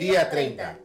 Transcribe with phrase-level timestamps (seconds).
[0.00, 0.78] Día 30.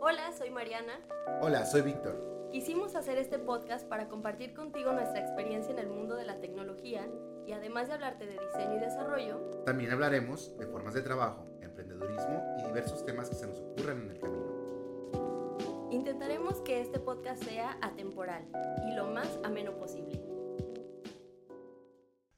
[0.00, 0.98] Hola, soy Mariana.
[1.42, 2.48] Hola, soy Víctor.
[2.50, 7.06] Quisimos hacer este podcast para compartir contigo nuestra experiencia en el mundo de la tecnología
[7.46, 12.42] y además de hablarte de diseño y desarrollo, También hablaremos de formas de trabajo, emprendedurismo
[12.60, 15.90] y diversos temas que se nos ocurran en el camino.
[15.90, 18.46] intentaremos que este podcast sea atemporal
[18.88, 20.18] y lo más ameno posible.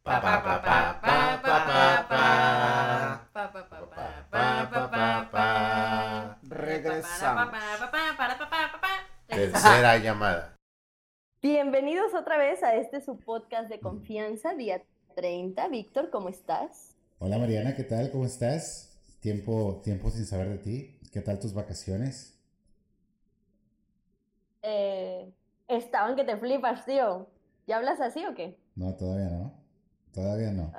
[0.03, 0.63] Pa, pa, pa,
[7.03, 7.53] Regresamos.
[9.27, 10.57] Tercera llamada.
[11.43, 14.83] Bienvenidos otra vez a este su podcast de confianza, día
[15.17, 15.67] 30.
[15.69, 16.95] Víctor, ¿cómo estás?
[17.19, 18.11] Hola Mariana, ¿qué tal?
[18.13, 18.97] ¿Cómo estás?
[19.21, 20.99] Tiempo, tiempo sin saber de ti.
[21.13, 22.39] ¿Qué tal tus vacaciones?
[24.63, 25.33] Eh,
[25.67, 27.29] estaban que te flipas, tío.
[27.67, 28.59] ¿Ya hablas así o qué?
[28.77, 29.53] No, todavía no.
[30.13, 30.73] Todavía no.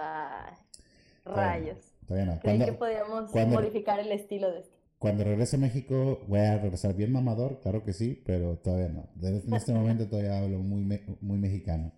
[1.25, 1.79] Rayos.
[2.07, 2.39] Todavía no.
[2.39, 4.72] Creí que podíamos cuando- modificar el estilo de esto.
[5.03, 9.09] Cuando regrese a México voy a regresar bien mamador, claro que sí, pero todavía no.
[9.15, 11.91] De- En este momento todavía hablo muy, me- muy mexicano.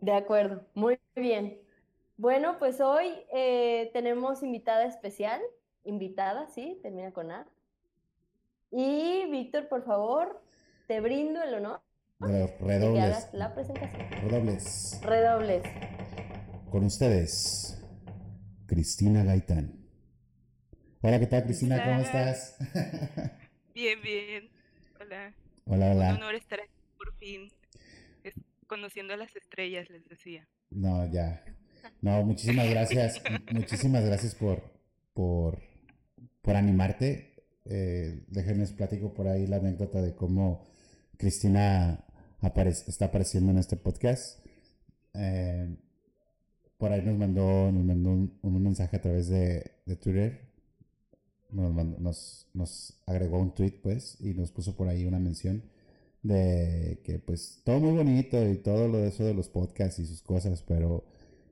[0.00, 1.58] De acuerdo, muy bien.
[2.16, 5.40] Bueno, pues hoy eh, tenemos invitada especial,
[5.84, 7.46] invitada, sí, termina con A.
[8.70, 10.42] Y Víctor, por favor,
[10.88, 11.80] te brindo el honor
[12.18, 13.02] Re- de que Redobles.
[13.04, 14.02] hagas la presentación.
[14.22, 15.00] Redobles.
[15.02, 15.62] Redobles.
[16.70, 17.78] Con ustedes,
[18.66, 19.83] Cristina Gaitán.
[21.06, 21.84] Hola, ¿qué tal Cristina?
[21.84, 22.56] ¿Cómo estás?
[23.74, 24.48] Bien, bien.
[24.98, 25.34] Hola.
[25.66, 26.14] Hola, Un hola.
[26.14, 27.50] honor estar aquí por fin.
[28.22, 28.32] es-
[28.66, 30.48] Conociendo a las estrellas, les decía.
[30.70, 31.44] No, ya.
[32.00, 33.20] No, muchísimas gracias.
[33.52, 34.62] muchísimas gracias por,
[35.12, 35.58] por,
[36.40, 37.34] por animarte.
[37.66, 40.66] Eh, déjenles platico por ahí la anécdota de cómo
[41.18, 42.02] Cristina
[42.40, 44.42] aparece, está apareciendo en este podcast.
[45.12, 45.76] Eh,
[46.78, 50.43] por ahí nos mandó, nos mandó un, un mensaje a través de, de Twitter.
[51.54, 55.62] Nos, nos agregó un tweet, pues, y nos puso por ahí una mención
[56.22, 60.06] de que pues todo muy bonito y todo lo de eso de los podcasts y
[60.06, 61.04] sus cosas, pero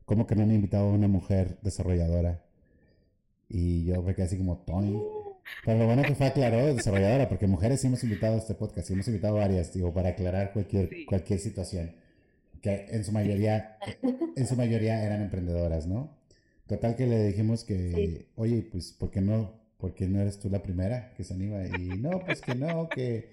[0.06, 2.42] como que no han invitado a una mujer desarrolladora.
[3.48, 4.98] Y yo me quedé así como, Tony.
[5.64, 8.86] Pero lo bueno que fue aclaró desarrolladora, porque mujeres sí hemos invitado a este podcast,
[8.88, 11.04] sí hemos invitado varias, digo, para aclarar cualquier, Sí.
[11.06, 11.92] cualquier situación.
[12.62, 13.76] Que en su mayoría,
[14.36, 16.16] en su mayoría eran emprendedoras, ¿no?
[16.66, 18.26] Total que le dijimos que, Sí.
[18.36, 19.60] oye, pues, ¿por qué no?
[19.82, 21.66] ¿Por qué no eres tú la primera que se anima?
[21.66, 23.28] Y no, pues que no, que,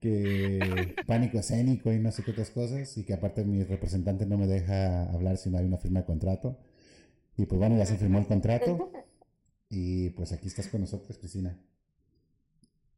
[0.00, 4.36] que pánico escénico y no sé qué otras cosas, y que aparte mi representante no
[4.36, 6.58] me deja hablar si no hay una firma de contrato.
[7.36, 8.90] Y pues bueno, ya se firmó el contrato,
[9.70, 11.56] y pues aquí estás con nosotros, Cristina.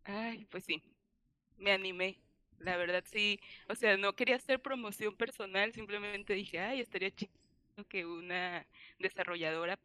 [0.05, 0.83] Ay, pues sí.
[1.59, 2.17] Me animé.
[2.61, 3.41] La verdad sí.
[3.69, 7.31] O sea, no quería hacer promoción personal, simplemente dije, ay, estaría chido
[7.91, 8.67] que una
[8.99, 9.77] desarrolladora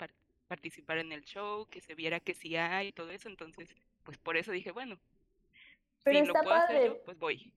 [0.48, 3.30] par- participara en el show, que se viera que sí hay y todo eso.
[3.30, 5.00] Entonces, pues por eso dije, bueno,
[6.04, 7.54] Pero si lo puedo hacer yo, pues voy.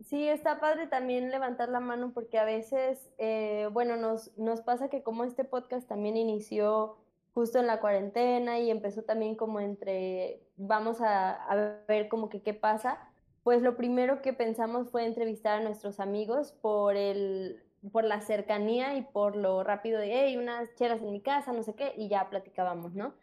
[0.00, 4.88] Sí, está padre también levantar la mano porque a veces, eh, bueno, nos, nos pasa
[4.88, 6.96] que como este podcast también inició
[7.34, 12.42] justo en la cuarentena y empezó también como entre, vamos a, a ver como que
[12.42, 12.98] qué pasa,
[13.42, 17.62] pues lo primero que pensamos fue entrevistar a nuestros amigos por el,
[17.92, 21.62] por la cercanía y por lo rápido de, hey, unas chelas en mi casa, no
[21.62, 23.14] sé qué, y ya platicábamos, ¿no?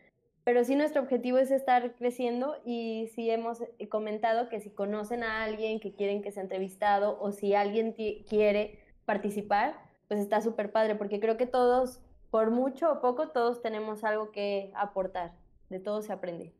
[0.44, 5.23] Pero sí nuestro objetivo es estar creciendo y sí hemos eh, comentado que si conocen
[5.23, 7.94] a alguien que quieren que sea entrevistado o si alguien
[8.28, 9.75] quiere participar,
[10.07, 12.00] pues está súper padre porque creo que todos,
[12.31, 15.34] por mucho o poco, todos tenemos algo que aportar.
[15.69, 16.53] De todo se aprende.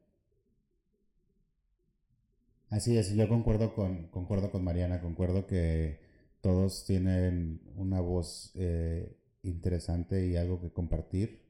[2.70, 6.07] Así es, yo concuerdo con, concuerdo con Mariana, concuerdo que
[6.42, 11.42] todos tienen una voz eh, interesante y algo que compartir.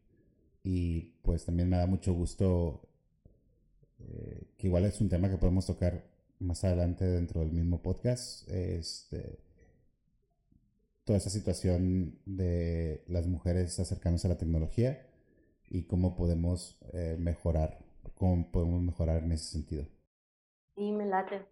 [0.64, 2.82] Y pues también me da mucho gusto
[4.00, 6.04] eh, que igual es un tema que podemos tocar
[6.40, 8.50] más adelante dentro del mismo podcast.
[8.50, 9.40] Este,
[11.04, 15.08] toda esa situación de las mujeres acercándose a la tecnología
[15.70, 17.80] y cómo podemos eh, mejorar,
[18.16, 19.86] cómo podemos mejorar en ese sentido.
[20.76, 21.46] Y me late.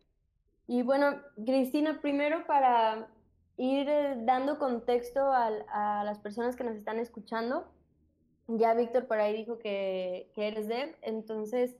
[0.68, 3.08] Y bueno, Cristina, primero para
[3.58, 7.66] ir eh, dando contexto al- a las personas que nos están escuchando,
[8.48, 11.76] ya Víctor por ahí dijo que, que eres dev, entonces,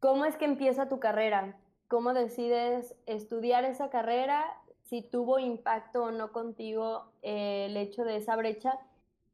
[0.00, 1.56] ¿cómo es que empieza tu carrera?
[1.88, 4.44] ¿Cómo decides estudiar esa carrera?
[4.82, 8.78] Si tuvo impacto o no contigo eh, el hecho de esa brecha,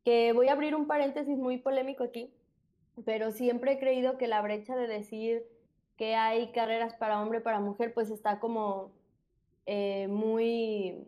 [0.05, 2.33] que voy a abrir un paréntesis muy polémico aquí,
[3.05, 5.45] pero siempre he creído que la brecha de decir
[5.97, 8.93] que hay carreras para hombre, para mujer, pues está como
[9.67, 11.07] eh, muy,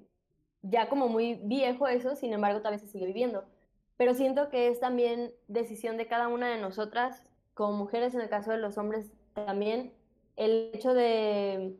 [0.62, 3.44] ya como muy viejo eso, sin embargo, todavía se sigue viviendo.
[3.96, 7.22] Pero siento que es también decisión de cada una de nosotras,
[7.54, 9.92] como mujeres, en el caso de los hombres, también
[10.36, 11.76] el hecho de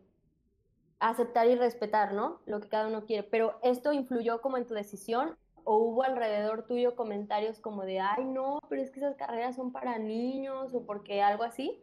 [1.01, 2.41] aceptar y respetar, ¿no?
[2.47, 3.23] Lo que cada uno quiere.
[3.25, 8.25] Pero esto influyó como en tu decisión o hubo alrededor tuyo comentarios como de, ay,
[8.25, 11.83] no, pero es que esas carreras son para niños o porque algo así.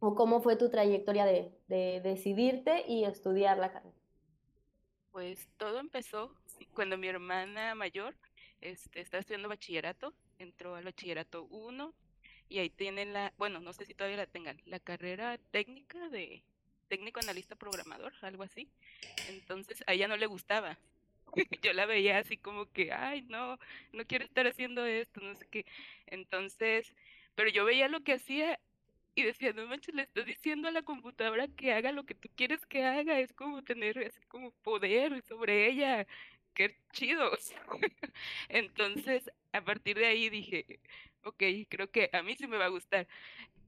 [0.00, 4.01] ¿O cómo fue tu trayectoria de, de decidirte y estudiar la carrera?
[5.12, 6.34] Pues todo empezó
[6.72, 8.14] cuando mi hermana mayor
[8.62, 11.92] este, estaba estudiando bachillerato, entró al bachillerato 1
[12.48, 16.42] y ahí tienen la, bueno, no sé si todavía la tengan, la carrera técnica de
[16.88, 18.68] técnico analista programador, algo así.
[19.28, 20.78] Entonces a ella no le gustaba.
[21.62, 23.58] Yo la veía así como que, ay, no,
[23.92, 25.66] no quiero estar haciendo esto, no sé qué.
[26.06, 26.94] Entonces,
[27.34, 28.60] pero yo veía lo que hacía
[29.14, 32.28] y decía, no manches, le estás diciendo a la computadora que haga lo que tú
[32.34, 36.06] quieres que haga, es como tener así como poder sobre ella,
[36.54, 37.30] qué chido.
[38.48, 40.80] Entonces, a partir de ahí dije,
[41.24, 43.06] ok, creo que a mí sí me va a gustar.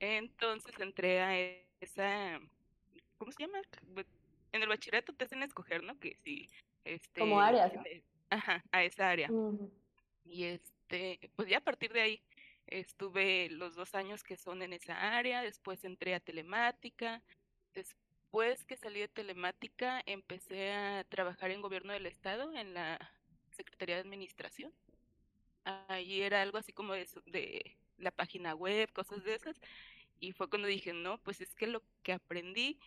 [0.00, 1.38] Entonces entré a
[1.80, 2.40] esa,
[3.18, 3.60] ¿cómo se llama?
[4.52, 5.98] En el bachillerato te hacen escoger, ¿no?
[5.98, 6.48] Que sí,
[6.84, 7.20] este...
[7.20, 7.72] Como áreas,
[8.30, 9.30] Ajá, a esa área.
[10.24, 12.22] Y este, pues ya a partir de ahí
[12.66, 17.22] estuve los dos años que son en esa área, después entré a telemática,
[17.74, 22.98] después que salí de telemática empecé a trabajar en gobierno del estado, en la
[23.52, 24.72] Secretaría de Administración.
[25.88, 29.60] Ahí era algo así como de, de la página web, cosas de esas.
[30.20, 32.78] Y fue cuando dije, no, pues es que lo que aprendí,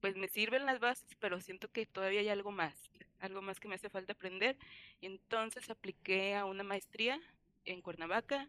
[0.00, 2.74] pues me sirven las bases, pero siento que todavía hay algo más,
[3.20, 4.56] algo más que me hace falta aprender.
[5.00, 7.20] Entonces apliqué a una maestría
[7.64, 8.48] en Cuernavaca,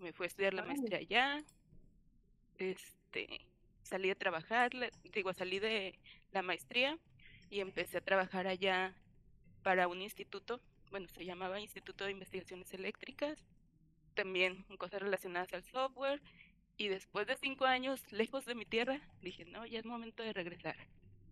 [0.00, 1.44] me fui a estudiar la maestría allá,
[2.58, 3.46] este,
[3.82, 4.70] salí a trabajar,
[5.12, 5.98] digo, salí de
[6.32, 6.98] la maestría
[7.50, 8.94] y empecé a trabajar allá
[9.62, 10.60] para un instituto
[10.90, 13.38] bueno, se llamaba Instituto de Investigaciones Eléctricas,
[14.14, 16.20] también cosas relacionadas al software,
[16.76, 20.32] y después de cinco años lejos de mi tierra, dije, no, ya es momento de
[20.32, 20.76] regresar.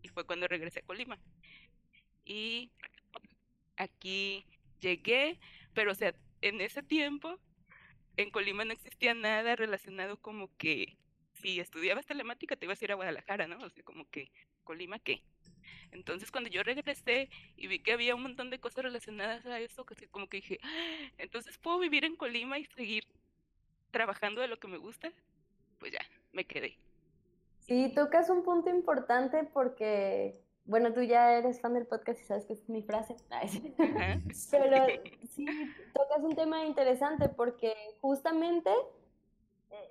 [0.02, 1.18] Y fue cuando regresé a Colima.
[2.24, 2.70] Y
[3.76, 4.44] aquí
[4.80, 5.40] llegué,
[5.74, 7.38] pero o sea, en ese tiempo
[8.18, 10.96] en Colima no existía nada relacionado como que
[11.34, 13.58] si estudiabas telemática te ibas a ir a Guadalajara, ¿no?
[13.64, 14.30] O sea, como que
[14.64, 15.22] Colima qué.
[15.92, 19.86] Entonces cuando yo regresé y vi que había un montón de cosas relacionadas a eso,
[19.86, 23.04] que como que dije, ah, entonces puedo vivir en Colima y seguir
[23.92, 25.12] trabajando de lo que me gusta,
[25.78, 26.00] pues ya,
[26.32, 26.76] me quedé.
[27.60, 32.44] Sí, tocas un punto importante porque, bueno, tú ya eres fan del podcast y sabes
[32.44, 33.16] que es mi frase.
[34.50, 34.86] Pero
[35.30, 35.46] sí,
[35.94, 38.70] tocas un tema interesante porque justamente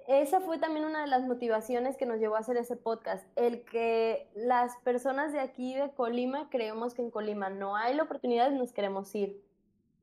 [0.07, 3.65] esa fue también una de las motivaciones que nos llevó a hacer ese podcast, el
[3.65, 8.51] que las personas de aquí de Colima creemos que en Colima no hay la oportunidad
[8.51, 9.43] y nos queremos ir.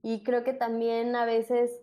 [0.02, 1.80] Y creo que también a veces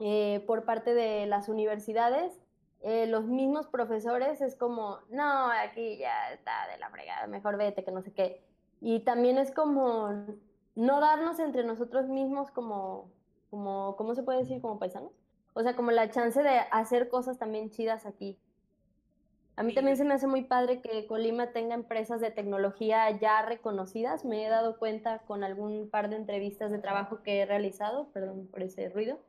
[0.00, 2.40] eh, por parte de las universidades,
[2.84, 7.84] eh, los mismos profesores es como, no, aquí ya está de la fregada, mejor vete,
[7.84, 8.44] que no sé qué.
[8.80, 10.10] Y también es como
[10.76, 13.10] no darnos entre nosotros mismos como,
[13.50, 14.60] como ¿cómo se puede decir?
[14.60, 15.12] Como paisanos
[15.54, 18.36] o sea, como la chance de hacer cosas también chidas aquí.
[19.56, 23.40] A mí también se me hace muy padre que Colima tenga empresas de tecnología ya
[23.42, 24.24] reconocidas.
[24.24, 28.48] Me he dado cuenta con algún par de entrevistas de trabajo que he realizado, perdón
[28.48, 29.20] por ese ruido.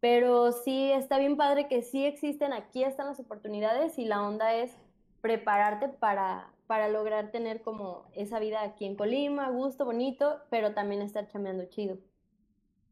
[0.00, 4.54] Pero sí, está bien padre que sí existen, aquí están las oportunidades y la onda
[4.54, 4.74] es
[5.20, 11.02] prepararte para, para lograr tener como esa vida aquí en Colima, gusto, bonito, pero también
[11.02, 11.98] estar chameando chido.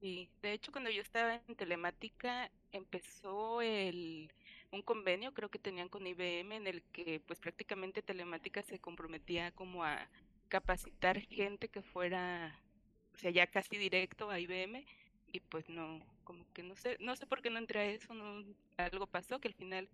[0.01, 4.31] Sí, de hecho cuando yo estaba en telemática empezó el,
[4.71, 9.51] un convenio, creo que tenían con IBM, en el que pues prácticamente telemática se comprometía
[9.53, 10.09] como a
[10.49, 12.59] capacitar gente que fuera,
[13.15, 14.85] o sea, ya casi directo a IBM
[15.33, 18.13] y pues no, como que no sé, no sé por qué no entré a eso,
[18.13, 18.45] no,
[18.77, 19.89] algo pasó que al final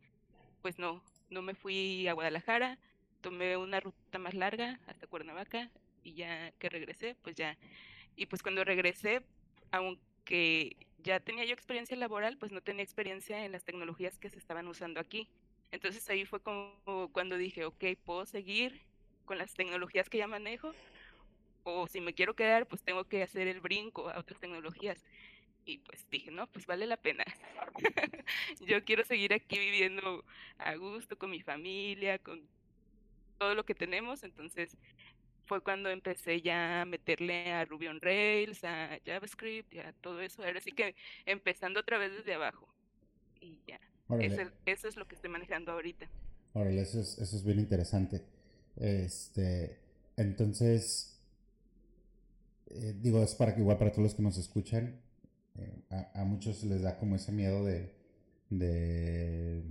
[0.62, 1.00] pues no,
[1.30, 2.76] no me fui a Guadalajara,
[3.20, 5.70] tomé una ruta más larga hasta Cuernavaca
[6.02, 7.56] y ya que regresé, pues ya,
[8.16, 9.22] y pues cuando regresé,
[9.70, 14.38] aunque ya tenía yo experiencia laboral, pues no tenía experiencia en las tecnologías que se
[14.38, 15.28] estaban usando aquí.
[15.70, 18.82] Entonces ahí fue como cuando dije, ok, puedo seguir
[19.24, 20.74] con las tecnologías que ya manejo,
[21.62, 25.04] o si me quiero quedar, pues tengo que hacer el brinco a otras tecnologías.
[25.64, 27.24] Y pues dije, no, pues vale la pena.
[28.66, 30.24] yo quiero seguir aquí viviendo
[30.58, 32.42] a gusto con mi familia, con
[33.38, 34.76] todo lo que tenemos, entonces
[35.46, 40.20] fue cuando empecé ya a meterle a Ruby on Rails, a JavaScript y a todo
[40.20, 40.42] eso.
[40.42, 40.94] Ahora sí que
[41.26, 42.68] empezando otra vez desde abajo.
[43.40, 43.80] Y ya.
[44.66, 46.08] Eso, es lo que estoy manejando ahorita.
[46.52, 48.22] Órale, eso es, eso es bien interesante.
[48.76, 49.78] Este,
[50.16, 51.20] entonces,
[52.70, 55.00] eh, digo, es para que igual para todos los que nos escuchan,
[55.90, 57.92] a, a, muchos les da como ese miedo de,
[58.50, 59.62] de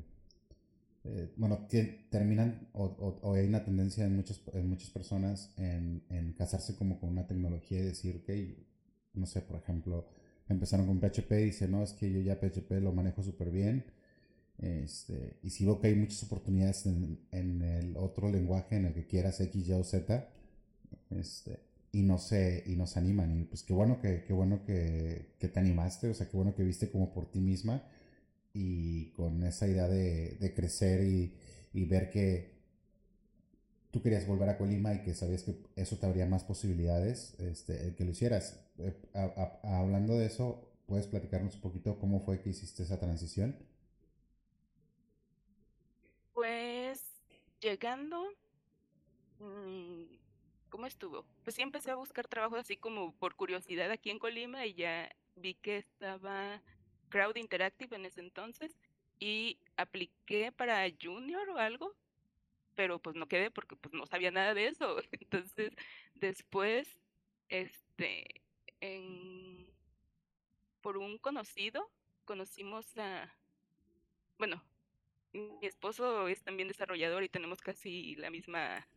[1.05, 1.67] eh, bueno,
[2.09, 7.09] terminan o, hay una tendencia en muchas, en muchas personas en, en, casarse como con
[7.09, 8.65] una tecnología y decir que,
[9.13, 10.07] no sé, por ejemplo,
[10.47, 13.85] empezaron con PHP y dicen, no, es que yo ya PHP lo manejo súper bien.
[14.59, 18.93] Este, y si veo que hay muchas oportunidades en, en, el otro lenguaje en el
[18.93, 20.29] que quieras X, Y o Z,
[21.09, 21.59] este,
[21.93, 23.39] y no se, y nos animan.
[23.39, 26.55] Y pues qué bueno que, qué bueno que, que, te animaste, o sea, qué bueno
[26.55, 27.83] que viste como por ti misma
[28.53, 31.37] y con esa idea de, de crecer y,
[31.71, 32.51] y, ver que
[33.91, 37.93] tú querías volver a Colima y que sabías que eso te abría más posibilidades, este,
[37.95, 38.59] que lo hicieras.
[38.79, 38.95] Eh,
[39.63, 43.55] hablando de eso, ¿puedes platicarnos un poquito cómo fue que hiciste esa transición?
[46.33, 47.03] Pues
[47.61, 48.23] llegando,
[49.39, 50.23] mm,
[50.73, 51.23] ¿cómo estuvo?
[51.43, 55.15] Pues sí empecé a buscar trabajo así como por curiosidad aquí en Colima y ya
[55.35, 56.63] vi que estaba
[57.09, 58.75] Crowd Interactive en ese entonces
[59.19, 61.95] y apliqué para Junior o algo,
[62.73, 64.97] pero pues no quedé porque pues no sabía nada de eso.
[65.11, 65.73] Entonces,
[66.15, 66.89] después,
[67.49, 68.41] este,
[68.81, 69.67] en,
[70.81, 71.87] por un conocido,
[72.25, 73.31] conocimos a,
[74.39, 74.63] bueno,
[75.33, 78.87] mi esposo es también desarrollador y tenemos casi la misma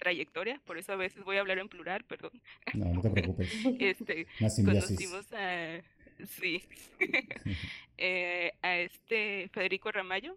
[0.00, 2.32] trayectoria, por eso a veces voy a hablar en plural, perdón.
[2.74, 3.52] No, no te preocupes.
[3.78, 4.26] este,
[4.64, 5.80] conocimos a
[6.26, 6.62] Sí.
[7.98, 10.36] eh, a este Federico Ramayo,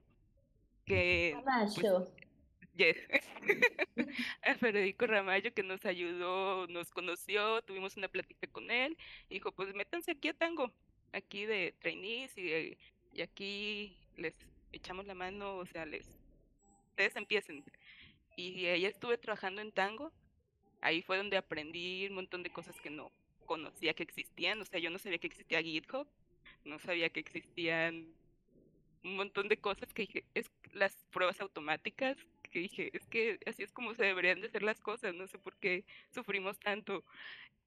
[0.86, 1.34] que...
[1.36, 2.12] Ramayo.
[2.75, 2.98] Pues,
[4.43, 8.98] a Federico Ramayo que nos ayudó, nos conoció, tuvimos una plática con él,
[9.29, 10.72] y dijo, pues métanse aquí a Tango,
[11.12, 12.77] aquí de trainees y,
[13.12, 14.34] y aquí les
[14.72, 16.08] echamos la mano, o sea, les
[16.89, 17.63] ustedes empiecen.
[18.35, 20.11] Y ahí estuve trabajando en Tango,
[20.81, 23.11] ahí fue donde aprendí un montón de cosas que no
[23.45, 26.07] conocía que existían, o sea, yo no sabía que existía GitHub,
[26.65, 28.13] no sabía que existían
[29.03, 32.17] un montón de cosas que dije, es las pruebas automáticas,
[32.51, 35.37] que dije, es que así es como se deberían de hacer las cosas, no sé
[35.37, 37.03] por qué sufrimos tanto.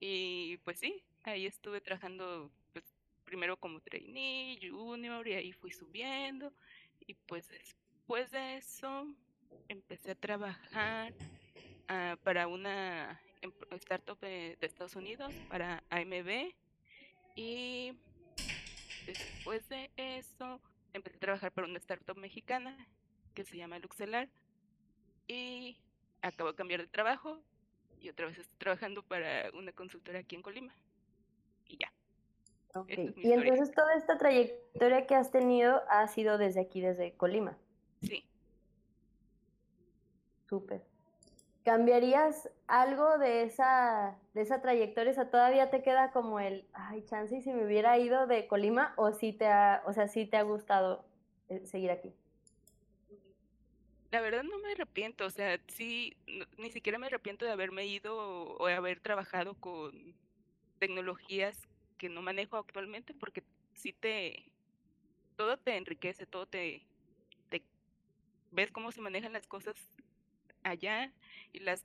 [0.01, 2.85] Y pues sí, ahí estuve trabajando pues
[3.25, 6.53] primero como trainee, junior, y ahí fui subiendo.
[7.07, 9.15] Y pues después de eso
[9.69, 11.13] empecé a trabajar
[11.91, 13.21] uh, para una
[13.73, 16.53] startup de, Estados Unidos para AMB
[17.35, 17.97] y
[19.07, 20.61] después de eso
[20.93, 22.89] empecé a trabajar para una startup mexicana
[23.35, 24.29] que se llama Luxelar
[25.29, 25.79] y
[26.23, 27.41] acabo de cambiar de trabajo
[28.01, 30.75] y otra vez estoy trabajando para una consultora aquí en Colima
[31.67, 31.93] y ya.
[32.89, 37.57] y entonces toda esta trayectoria que has tenido ha sido desde aquí, desde Colima.
[38.03, 38.25] Sí.
[40.49, 40.83] Súper.
[41.65, 45.11] ¿Cambiarías algo de esa, de esa trayectoria?
[45.11, 48.95] O sea, ¿todavía te queda como el, ay, chance si me hubiera ido de Colima
[48.97, 51.05] o si te ha, o sea, si te ha gustado
[51.49, 52.15] eh, seguir aquí?
[54.13, 56.17] La verdad no me arrepiento, o sea, sí,
[56.57, 60.15] ni siquiera me arrepiento de haberme ido o, de haber trabajado con
[60.79, 61.59] tecnologías
[61.99, 63.43] que no manejo actualmente porque
[63.75, 64.45] sí te,
[65.35, 66.87] todo te enriquece, todo te,
[67.49, 67.65] te
[68.53, 69.75] ves cómo se manejan las cosas
[70.71, 71.13] allá
[71.53, 71.85] y las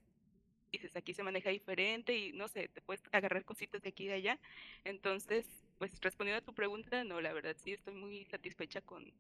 [0.71, 4.07] dices aquí se maneja diferente y no sé, te puedes agarrar cositas de aquí y
[4.07, 4.39] de allá.
[4.85, 5.45] Entonces,
[5.77, 9.11] pues respondiendo a tu pregunta, no, la verdad sí estoy muy satisfecha con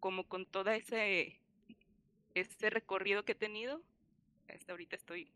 [0.00, 1.40] como con toda ese
[2.34, 3.80] ese recorrido que he tenido.
[4.48, 5.30] Hasta ahorita estoy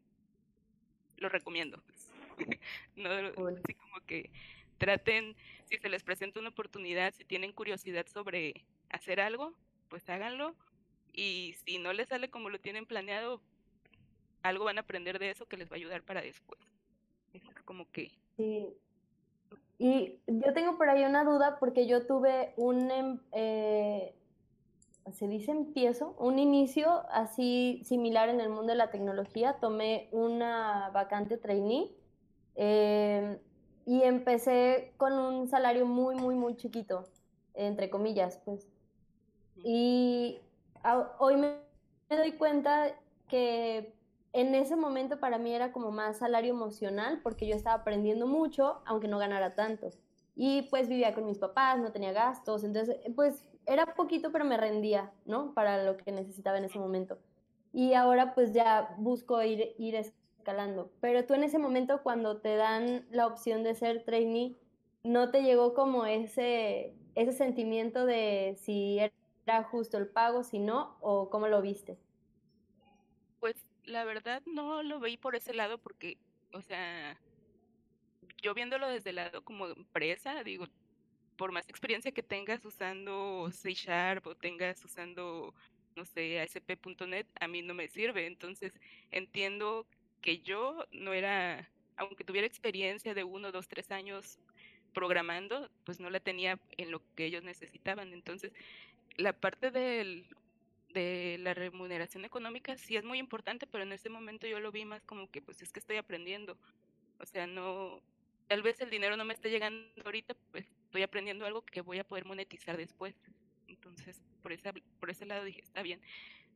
[1.16, 1.82] lo recomiendo.
[2.96, 4.30] no, así como que
[4.76, 5.34] traten,
[5.64, 9.54] si se les presenta una oportunidad, si tienen curiosidad sobre hacer algo,
[9.88, 10.54] pues háganlo
[11.18, 13.40] y si no les sale como lo tienen planeado,
[14.42, 16.60] algo van a aprender de eso que les va a ayudar para después.
[17.32, 18.12] Es como que...
[18.36, 18.68] Sí.
[19.78, 24.14] Y yo tengo por ahí una duda porque yo tuve un, em, eh,
[25.12, 29.58] se dice empiezo, un inicio así similar en el mundo de la tecnología.
[29.60, 31.90] Tomé una vacante trainee
[32.54, 33.40] eh,
[33.86, 37.08] y empecé con un salario muy, muy, muy chiquito,
[37.54, 38.68] entre comillas, pues.
[39.64, 40.40] Y
[41.18, 41.56] hoy me,
[42.08, 42.94] doy cuenta
[43.28, 43.94] que
[44.32, 48.80] en ese momento para mí era como más salario emocional porque yo estaba aprendiendo mucho,
[48.86, 49.90] aunque no ganara tanto.
[50.34, 54.56] Y pues vivía con mis papás, no tenía gastos, entonces pues era poquito pero me
[54.56, 55.52] rendía, ¿no?
[55.54, 57.18] Para lo que necesitaba en ese momento.
[57.72, 60.90] Y ahora pues ya busco ir, ir escalando.
[61.00, 64.56] Pero tú en ese momento cuando te dan la opción de ser trainee,
[65.02, 69.00] ¿no te llegó como ese, ese sentimiento de si
[69.48, 71.98] era justo el pago, si no, o cómo lo viste?
[73.40, 76.18] Pues la verdad no lo veí por ese lado porque,
[76.52, 77.18] o sea,
[78.42, 80.66] yo viéndolo desde el lado como empresa, digo,
[81.36, 85.54] por más experiencia que tengas usando C Sharp o tengas usando,
[85.96, 88.26] no sé, ASP.NET, a mí no me sirve.
[88.26, 88.72] Entonces
[89.10, 89.86] entiendo
[90.20, 94.38] que yo no era, aunque tuviera experiencia de uno, dos, tres años
[94.92, 98.12] programando, pues no la tenía en lo que ellos necesitaban.
[98.12, 98.52] Entonces,
[99.18, 100.24] la parte de
[101.38, 105.04] la remuneración económica sí es muy importante, pero en ese momento yo lo vi más
[105.04, 106.56] como que pues es que estoy aprendiendo.
[107.18, 108.00] O sea, no,
[108.46, 111.98] tal vez el dinero no me esté llegando ahorita, pues estoy aprendiendo algo que voy
[111.98, 113.14] a poder monetizar después.
[113.66, 116.00] Entonces, por ese, por ese lado dije, está bien.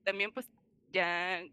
[0.05, 0.51] También pues
[0.93, 1.45] ya,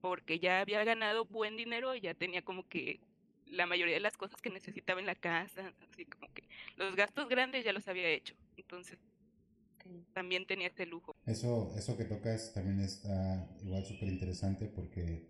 [0.00, 3.00] porque ya había ganado buen dinero, ya tenía como que
[3.46, 6.44] la mayoría de las cosas que necesitaba en la casa, así como que
[6.76, 8.34] los gastos grandes ya los había hecho.
[8.56, 8.98] Entonces,
[10.12, 11.14] también tenía este lujo.
[11.26, 15.26] Eso, eso que tocas también está igual súper interesante porque,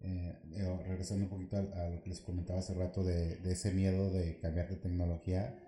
[0.00, 0.34] eh,
[0.86, 4.38] regresando un poquito a, lo que les comentaba hace rato de, de ese miedo de
[4.38, 5.58] cambiar de tecnología,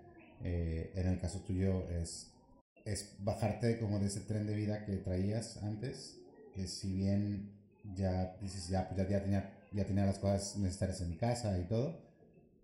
[0.44, 2.32] eh, en el caso tuyo es,
[2.84, 6.18] es bajarte como de ese tren de vida que traías antes,
[6.54, 7.52] que si bien
[7.94, 11.64] ya dices, ya, pues ya, tenía, ya tenía las cosas necesarias en mi casa y
[11.64, 12.00] todo,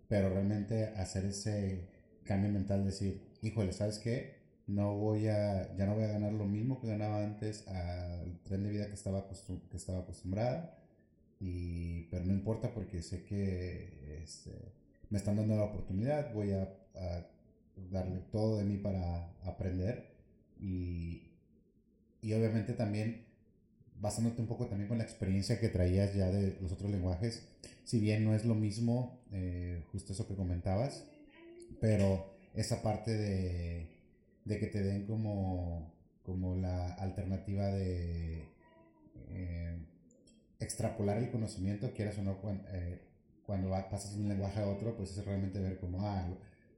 [0.07, 1.87] pero realmente hacer ese
[2.25, 4.38] cambio mental, decir, híjole, ¿sabes qué?
[4.69, 8.63] No voy a, ya no voy a ganar lo mismo que ganaba antes al tren
[8.63, 10.77] de vida que estaba, que estaba acostumbrada,
[11.39, 14.51] y, pero no importa porque sé que este,
[15.09, 16.75] me están dando la oportunidad, voy a,
[17.91, 20.13] darle todo de mí para aprender.
[20.59, 21.31] Y,
[22.21, 23.25] y obviamente también
[24.01, 27.47] basándote un poco también con la experiencia que traías ya de los otros lenguajes,
[27.85, 31.05] si bien no es lo mismo, eh, justo eso que comentabas,
[31.79, 33.98] pero esa parte de
[34.49, 35.93] de que te den como,
[36.23, 38.43] como la alternativa de
[39.29, 39.77] eh,
[40.59, 42.39] extrapolar el conocimiento, quieras o no,
[42.71, 42.99] eh,
[43.45, 46.27] cuando, pasas de un lenguaje a otro, pues es realmente ver como, ah,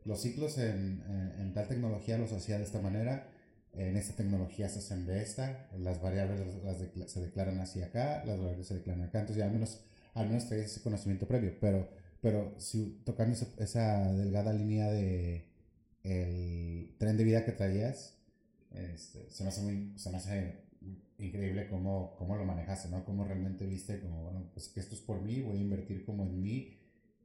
[0.03, 1.01] los ciclos en,
[1.39, 3.29] en, tal tecnología los hacía de esta manera,
[3.73, 8.37] en esta tecnología se hacen de esta, las variables las se declaran así acá, las
[8.37, 9.79] variables se declaran acá, entonces ya al menos,
[10.13, 15.50] al menos traes ese conocimiento previo, pero, pero si tocando esa delgada línea de
[16.03, 18.17] el tren de vida que traías,
[18.73, 20.61] este, se, me hace muy, se me hace
[21.17, 23.03] increíble cómo, cómo lo manejaste, ¿no?
[23.05, 26.23] Cómo realmente viste como, bueno, pues que esto es por mí, voy a invertir como
[26.23, 26.77] en mí,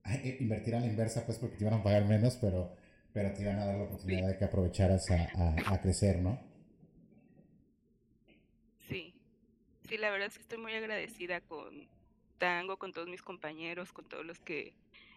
[0.05, 2.77] eh, invertir a la inversa, pues porque te iban a pagar menos, pero,
[3.13, 6.39] pero te iban a dar la oportunidad de que aprovecharas a, a, a, crecer, ¿no?
[8.89, 9.15] Sí,
[9.89, 11.89] sí, la verdad es que estoy muy agradecida con
[12.39, 14.75] Tango, con todos mis compañeros, con todos los que,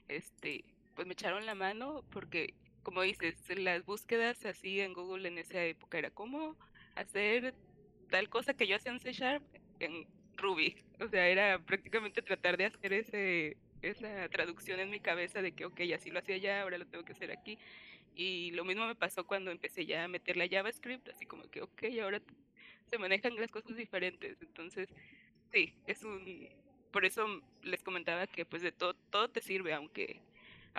[0.08, 0.64] este,
[0.96, 2.54] pues me echaron la mano, porque
[2.90, 6.58] como dices, las búsquedas así en Google en esa época era cómo
[6.96, 7.54] hacer
[8.10, 9.12] tal cosa que yo hacía en C
[9.80, 10.76] en Ruby.
[11.00, 15.66] O sea, era prácticamente tratar de hacer ese esa traducción en mi cabeza de que,
[15.66, 17.60] ok, así lo hacía ya, ahora lo tengo que hacer aquí.
[18.16, 21.62] Y lo mismo me pasó cuando empecé ya a meter la JavaScript, así como que,
[21.62, 22.24] ok, ahora
[22.88, 24.42] se manejan las cosas diferentes.
[24.42, 24.90] Entonces,
[25.54, 26.50] sí, es un...
[26.92, 27.28] Por eso
[27.62, 30.22] les comentaba que pues de todo, todo te sirve, aunque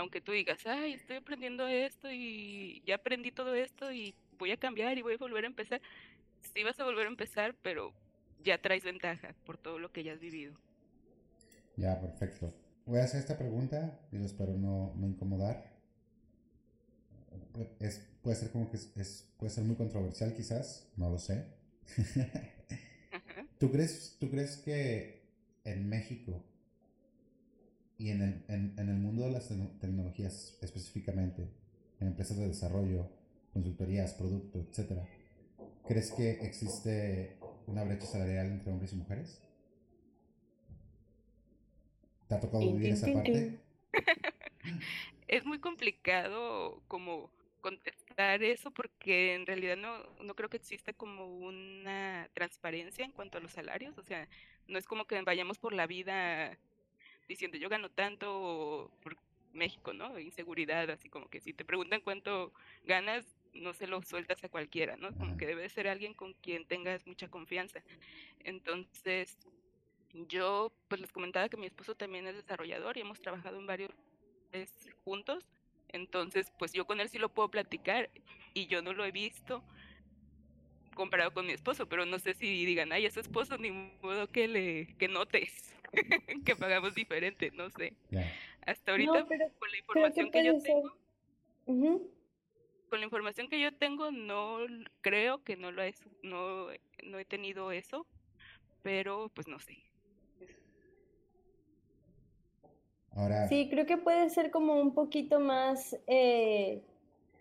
[0.01, 4.57] aunque tú digas, ay, estoy aprendiendo esto y ya aprendí todo esto y voy a
[4.57, 5.81] cambiar y voy a volver a empezar,
[6.55, 7.93] sí vas a volver a empezar, pero
[8.43, 10.55] ya traes ventaja por todo lo que ya has vivido.
[11.77, 12.53] Ya, perfecto.
[12.87, 15.71] Voy a hacer esta pregunta y espero no, no incomodar.
[17.79, 21.47] Es, puede ser como que es, puede ser muy controversial quizás, no lo sé.
[23.59, 25.23] ¿Tú crees, ¿Tú crees que
[25.65, 26.43] en México
[28.01, 31.47] y en el, en, en el mundo de las tecnologías específicamente,
[32.01, 33.07] en empresas de desarrollo,
[33.53, 35.07] consultorías, productos, etcétera,
[35.87, 37.37] ¿crees que existe
[37.67, 39.43] una brecha salarial entre hombres y mujeres?
[42.27, 43.59] ¿Te ha tocado vivir esa parte?
[45.29, 51.27] es muy complicado como contestar eso porque en realidad no, no creo que exista como
[51.27, 54.27] una transparencia en cuanto a los salarios, o sea,
[54.69, 56.59] no es como que vayamos por la vida
[57.31, 59.17] diciendo yo gano tanto por
[59.53, 60.19] México, ¿no?
[60.19, 62.53] Inseguridad, así como que si te preguntan cuánto
[62.85, 65.13] ganas, no se lo sueltas a cualquiera, ¿no?
[65.17, 67.83] Como que debe ser alguien con quien tengas mucha confianza.
[68.41, 69.39] Entonces,
[70.13, 73.93] yo pues les comentaba que mi esposo también es desarrollador y hemos trabajado en varios
[75.05, 75.47] juntos.
[75.89, 78.11] Entonces, pues yo con él sí lo puedo platicar
[78.55, 79.63] y yo no lo he visto
[80.95, 84.27] comparado con mi esposo, pero no sé si digan, ay, es su esposo, ni modo
[84.27, 85.75] que le que notes
[86.45, 87.95] que pagamos diferente, no sé.
[88.67, 89.27] Hasta ahorita,
[89.59, 90.93] con la información que, yo tengo,
[92.89, 94.59] con la información que yo tengo, no
[95.01, 96.69] creo que no lo he, no,
[97.05, 98.07] no he tenido eso,
[98.83, 99.79] pero pues no sé.
[103.49, 106.83] Sí, creo que puede ser como un poquito más eh,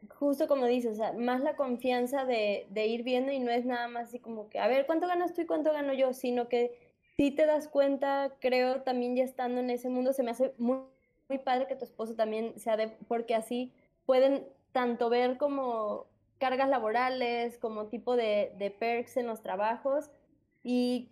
[0.10, 3.66] justo como dices, o sea, más la confianza de, de, ir viendo y no es
[3.66, 6.14] nada más así como que, a ver, ¿cuánto ganas tú y cuánto gano yo?
[6.14, 6.89] Sino que
[7.20, 10.86] si te das cuenta, creo también ya estando en ese mundo, se me hace muy,
[11.44, 13.74] padre que tu esposo también sea de, porque así
[14.06, 16.06] pueden tanto ver como
[16.38, 20.10] cargas laborales, como tipo de, de perks en los trabajos.
[20.64, 21.10] Y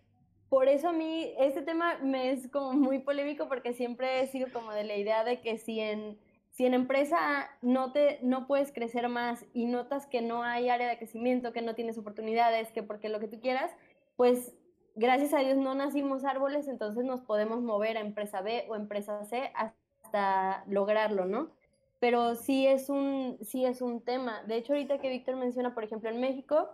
[0.48, 4.48] por eso a mí este tema me es como muy polémico porque siempre he sido
[4.54, 6.18] como de la idea de que si en,
[6.52, 10.88] si en empresa no, te, no puedes crecer más y notas que no hay área
[10.88, 13.72] de crecimiento, que no tienes oportunidades, que porque lo que tú quieras,
[14.16, 14.54] pues
[14.98, 19.24] gracias a Dios no nacimos árboles, entonces nos podemos mover a empresa B o empresa
[19.26, 21.52] C hasta lograrlo, ¿no?
[22.00, 24.44] Pero sí es un, sí es un tema.
[24.44, 26.70] De hecho, ahorita que Víctor menciona, por ejemplo, en México,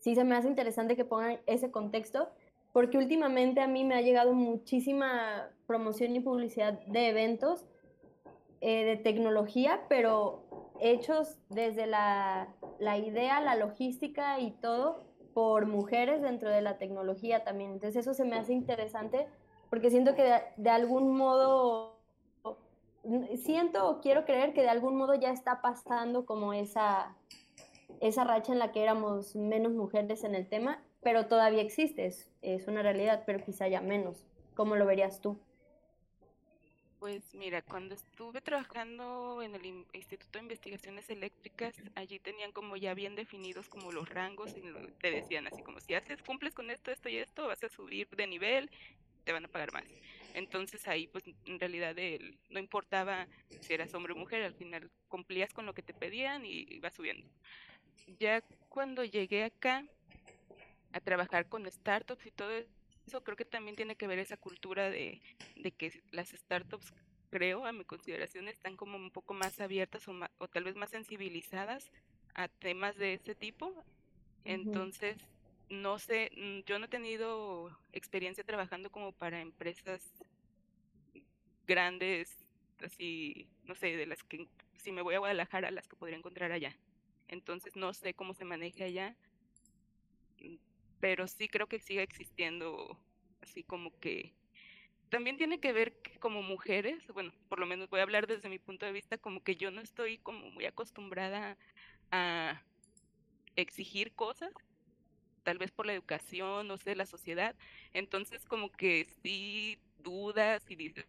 [0.00, 2.28] sí se me hace interesante que pongan ese contexto,
[2.72, 7.66] porque últimamente a mí me ha llegado muchísima promoción y publicidad de eventos
[8.60, 10.44] eh, de tecnología, pero
[10.80, 17.44] hechos desde la, la, idea, la logística y todo por mujeres dentro de la tecnología
[17.44, 17.72] también.
[17.72, 19.26] Entonces eso se me hace interesante
[19.68, 21.98] porque siento que de, de algún modo,
[23.36, 27.16] siento o quiero creer que de algún modo ya está pasando como esa,
[28.00, 32.06] esa racha en la que éramos menos mujeres en el tema pero todavía existe,
[32.42, 34.24] es, una realidad, pero quizá ya menos.
[34.54, 35.38] ¿Cómo lo verías tú?
[37.00, 42.92] Pues mira, cuando estuve trabajando en el Instituto de Investigaciones Eléctricas, allí tenían como ya
[42.92, 44.60] bien definidos como los rangos y
[45.00, 48.06] te decían así como si haces, cumples con esto, esto y esto, vas a subir
[48.10, 48.70] de nivel,
[49.24, 49.84] te van a pagar más.
[50.34, 51.96] Entonces ahí pues en realidad
[52.50, 53.26] no importaba
[53.62, 56.92] si eras hombre o mujer, al final cumplías con lo que te pedían y ibas
[56.92, 57.26] subiendo.
[58.18, 59.86] Ya cuando llegué acá,
[60.92, 62.50] a trabajar con startups y todo
[63.10, 65.20] eso, creo que también tiene que ver esa cultura de,
[65.56, 66.92] de que las startups,
[67.30, 70.90] creo, a mi consideración, están como un poco más abiertas o, o tal vez más
[70.90, 71.90] sensibilizadas
[72.34, 73.74] a temas de ese tipo.
[74.44, 75.16] Entonces,
[75.68, 80.02] no sé, mm, yo no he tenido experiencia trabajando como para empresas
[81.66, 82.46] grandes,
[82.84, 84.46] así, no sé, de las que
[84.76, 86.76] si me voy a Guadalajara, las que podría encontrar allá.
[87.26, 89.16] Entonces, no sé cómo se maneja allá
[91.00, 92.98] pero sí creo que sigue existiendo
[93.42, 94.34] así como que
[95.08, 98.48] también tiene que ver que como mujeres, bueno, por lo menos voy a hablar desde
[98.48, 101.58] mi punto de vista, como que yo no estoy como muy acostumbrada
[102.12, 102.62] a
[103.56, 104.52] exigir cosas,
[105.42, 107.56] tal vez por la educación, no sé, la sociedad,
[107.92, 111.06] entonces como que sí dudas y dices,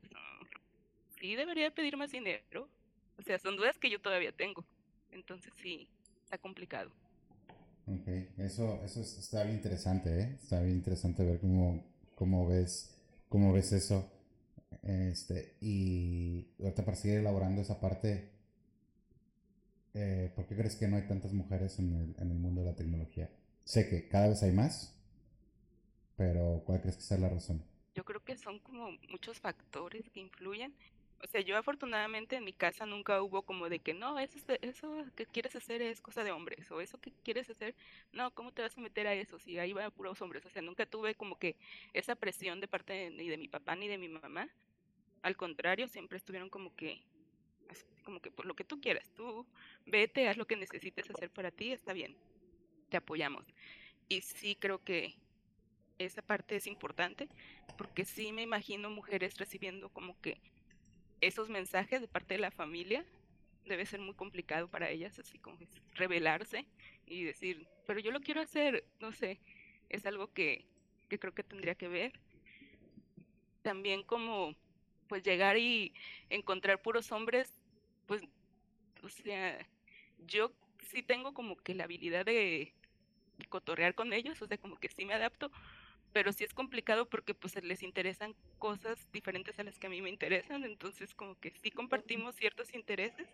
[1.19, 2.69] sí debería pedir más dinero,
[3.17, 4.65] o sea, son dudas que yo todavía tengo,
[5.11, 5.87] entonces sí,
[6.23, 6.91] está complicado.
[7.93, 10.37] Ok, eso, eso está bien interesante, ¿eh?
[10.41, 11.83] Está bien interesante ver cómo,
[12.15, 12.95] cómo ves,
[13.27, 14.09] cómo ves eso.
[14.83, 18.31] Este, y ahorita para seguir elaborando esa parte,
[19.93, 22.67] eh, ¿por qué crees que no hay tantas mujeres en el, en el mundo de
[22.67, 23.29] la tecnología?
[23.65, 24.97] Sé que cada vez hay más,
[26.15, 27.61] pero ¿cuál crees que sea la razón?
[27.93, 30.73] Yo creo que son como muchos factores que influyen
[31.23, 35.05] o sea, yo afortunadamente en mi casa nunca hubo como de que no, eso, eso
[35.15, 37.75] que quieres hacer es cosa de hombres, o eso que quieres hacer,
[38.11, 40.45] no, ¿cómo te vas a meter a eso si ahí van puros hombres?
[40.45, 41.55] O sea, nunca tuve como que
[41.93, 44.49] esa presión de parte ni de mi papá ni de mi mamá.
[45.21, 47.03] Al contrario, siempre estuvieron como que,
[48.03, 49.45] como que por lo que tú quieras, tú
[49.85, 52.17] vete, haz lo que necesites hacer para ti, está bien,
[52.89, 53.45] te apoyamos.
[54.09, 55.15] Y sí creo que
[55.99, 57.29] esa parte es importante,
[57.77, 60.41] porque sí me imagino mujeres recibiendo como que
[61.21, 63.05] esos mensajes de parte de la familia
[63.65, 65.57] debe ser muy complicado para ellas, así como
[65.93, 66.65] revelarse
[67.05, 69.39] y decir, pero yo lo quiero hacer, no sé,
[69.89, 70.65] es algo que,
[71.09, 72.13] que creo que tendría que ver.
[73.61, 74.55] También como,
[75.07, 75.93] pues llegar y
[76.29, 77.53] encontrar puros hombres,
[78.07, 78.23] pues,
[79.03, 79.65] o sea,
[80.25, 80.51] yo
[80.87, 82.73] sí tengo como que la habilidad de
[83.49, 85.51] cotorrear con ellos, o sea, como que sí me adapto,
[86.13, 90.01] pero sí es complicado porque pues les interesan cosas diferentes a las que a mí
[90.01, 93.27] me interesan, entonces como que sí compartimos ciertos intereses,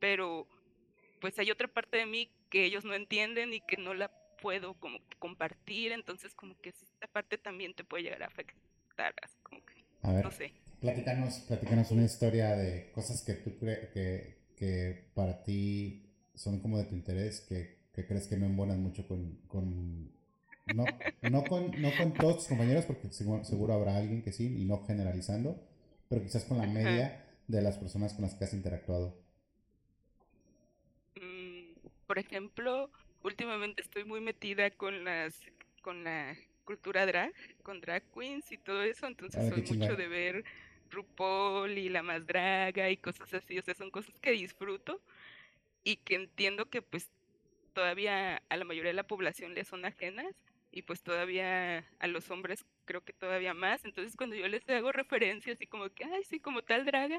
[0.00, 0.46] pero
[1.20, 4.74] pues hay otra parte de mí que ellos no entienden y que no la puedo
[4.74, 9.64] como compartir, entonces como que esta parte también te puede llegar a afectar, así como
[9.64, 10.52] que, a ver, no sé.
[10.80, 16.78] Platícanos, platícanos una historia de cosas que tú crees que, que para ti son como
[16.78, 20.12] de tu interés, que, que crees que no embonan mucho con, con
[20.74, 20.84] no,
[21.22, 24.84] no, con, no con todos tus compañeros, porque seguro, habrá alguien que sí, y no
[24.84, 25.60] generalizando,
[26.08, 29.16] pero quizás con la media de las personas con las que has interactuado.
[31.20, 31.72] Mm,
[32.06, 32.90] por ejemplo,
[33.22, 35.40] últimamente estoy muy metida con las
[35.82, 40.44] con la cultura drag, con drag queens y todo eso, entonces soy mucho de ver
[40.90, 45.00] RuPaul y la más draga y cosas así, o sea, son cosas que disfruto
[45.84, 47.08] y que entiendo que pues
[47.72, 50.34] todavía a la mayoría de la población le son ajenas
[50.76, 53.86] y pues todavía a los hombres creo que todavía más.
[53.86, 57.18] Entonces cuando yo les hago referencia así como que, ay, sí, como tal draga,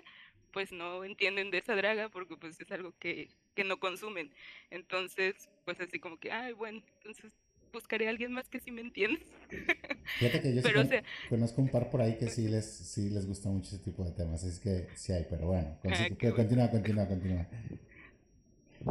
[0.54, 4.32] pues no entienden de esa draga porque pues es algo que, que no consumen.
[4.70, 7.32] Entonces, pues así como que, ay, bueno, entonces
[7.74, 9.20] buscaré a alguien más que sí me entienda.
[10.20, 10.70] Fíjate que yo sí
[11.28, 14.12] conozco un par por ahí que sí les, sí les gusta mucho ese tipo de
[14.12, 17.48] temas, es que sí hay, pero bueno, ah, continúa, continúa, continúa.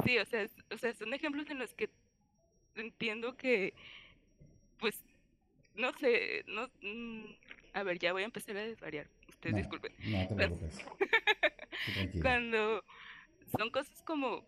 [0.04, 1.88] Sí, o sea, o sea, son ejemplos en los que
[2.74, 3.72] entiendo que,
[4.78, 5.02] pues,
[5.74, 7.24] no sé, no, mm,
[7.74, 9.92] a ver, ya voy a empezar a desvariar, ustedes disculpen.
[9.98, 10.78] No te preocupes.
[12.22, 12.84] Cuando
[13.56, 14.44] son cosas como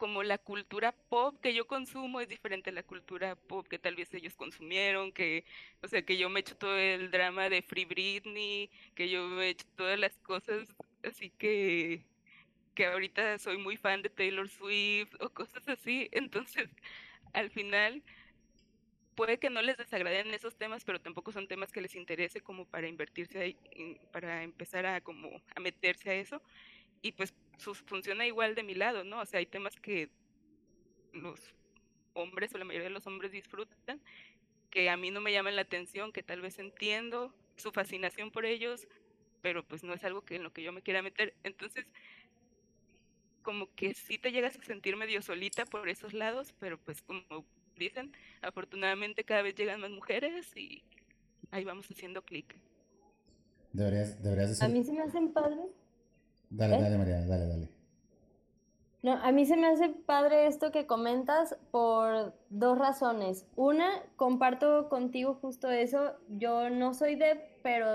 [0.00, 3.96] como la cultura pop que yo consumo es diferente a la cultura pop que tal
[3.96, 5.44] vez ellos consumieron, que,
[5.82, 9.50] o sea, que yo me echo todo el drama de Free Britney, que yo me
[9.50, 10.74] echo todas las cosas,
[11.04, 12.02] así que,
[12.74, 16.70] que ahorita soy muy fan de Taylor Swift o cosas así, entonces,
[17.34, 18.02] al final,
[19.14, 22.64] puede que no les desagraden esos temas, pero tampoco son temas que les interese como
[22.64, 23.56] para invertirse ahí,
[24.12, 26.42] para empezar a como a meterse a eso
[27.02, 27.34] y pues
[27.86, 29.20] funciona igual de mi lado, ¿no?
[29.20, 30.10] O sea, hay temas que
[31.12, 31.54] los
[32.14, 34.00] hombres o la mayoría de los hombres disfrutan,
[34.70, 38.44] que a mí no me llaman la atención, que tal vez entiendo su fascinación por
[38.44, 38.86] ellos,
[39.42, 41.34] pero pues no es algo que en lo que yo me quiera meter.
[41.42, 41.86] Entonces,
[43.42, 47.44] como que sí te llegas a sentir medio solita por esos lados, pero pues como
[47.80, 48.12] dicen,
[48.42, 50.82] afortunadamente cada vez llegan más mujeres y
[51.50, 52.56] ahí vamos haciendo clic.
[53.72, 54.64] Deberías, deberías decir...
[54.64, 55.70] A mí se me hacen padres
[56.50, 56.82] Dale, ¿Eh?
[56.82, 57.68] dale, María, dale, dale.
[59.02, 63.46] No, a mí se me hace padre esto que comentas por dos razones.
[63.56, 66.16] Una, comparto contigo justo eso.
[66.28, 67.86] Yo no soy de, pero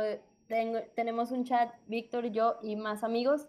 [0.47, 3.47] tengo, tenemos un chat, Víctor, yo y más amigos,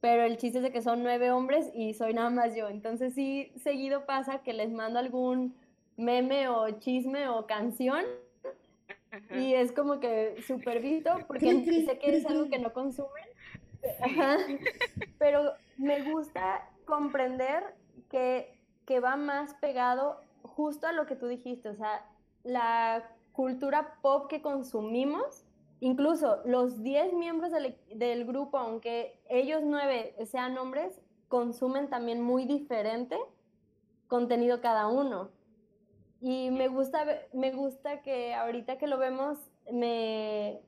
[0.00, 2.68] pero el chiste es de que son nueve hombres y soy nada más yo.
[2.68, 5.54] Entonces sí, seguido pasa que les mando algún
[5.96, 8.04] meme o chisme o canción
[9.30, 13.24] y es como que súper visto porque sé que es algo que no consumen.
[15.18, 17.62] Pero me gusta comprender
[18.10, 22.04] que, que va más pegado justo a lo que tú dijiste, o sea,
[22.42, 25.44] la cultura pop que consumimos,
[25.80, 32.46] incluso los 10 miembros del, del, grupo, aunque ellos nueve sean hombres, consumen también muy
[32.46, 33.16] diferente
[34.08, 35.30] contenido cada uno.
[36.20, 39.38] Y me gusta, me gusta que ahorita que lo vemos,
[39.70, 40.60] me,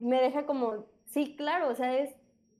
[0.00, 2.14] me deja como, sí, claro, o sea, es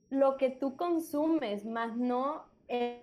[0.09, 3.01] lo que tú consumes, más no el,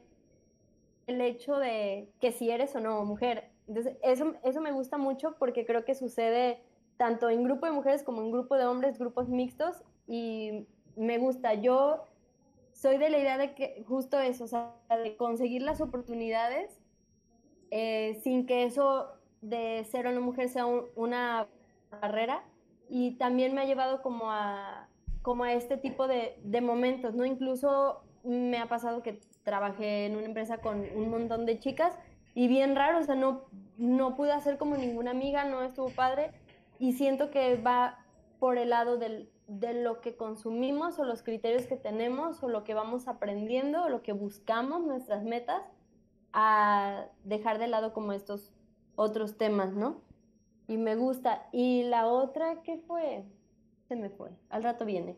[1.07, 3.51] hecho de que si eres o no mujer.
[3.69, 6.63] Entonces, eso, eso me gusta mucho porque creo que sucede
[6.97, 11.55] tanto en grupo de mujeres como en grupo de hombres, grupos mixtos, y me gusta.
[11.55, 12.07] Yo
[12.73, 16.79] soy de la idea de que justo eso, o sea, de conseguir las oportunidades
[17.71, 21.47] eh, sin que eso de ser no mujer sea una
[21.91, 22.43] barrera.
[22.89, 24.89] Y también me ha llevado como a,
[25.23, 27.25] como a este tipo de, de, momentos, ¿no?
[27.25, 31.95] Incluso me ha pasado que trabajé en una empresa con un montón de chicas
[32.35, 33.43] y bien raro, o sea, no,
[33.77, 36.31] no pude hacer como ninguna amiga, no estuvo padre
[36.79, 37.99] y siento que va
[38.39, 42.65] por el lado del, de lo que consumimos o los criterios que tenemos o lo
[42.65, 45.63] que vamos aprendiendo o lo que buscamos, nuestras metas,
[46.33, 48.53] a dejar de lado como estos
[48.97, 50.01] otros temas, ¿no?
[50.69, 51.49] Y me gusta.
[51.53, 53.25] Y la otra, ¿qué fue?
[53.97, 54.31] me fue.
[54.51, 55.17] Al rato viene.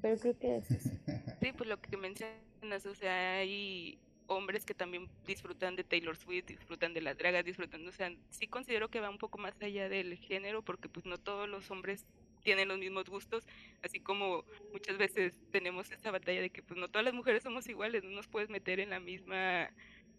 [0.00, 0.66] Pero creo que es
[1.40, 6.46] Sí, pues lo que mencionas, o sea, hay hombres que también disfrutan de Taylor Swift,
[6.46, 9.88] disfrutan de las dragas, disfrutan, o sea, sí considero que va un poco más allá
[9.88, 12.06] del género, porque pues no todos los hombres
[12.42, 13.46] tienen los mismos gustos,
[13.82, 17.66] así como muchas veces tenemos esta batalla de que pues no todas las mujeres somos
[17.68, 19.70] iguales, no nos puedes meter en la misma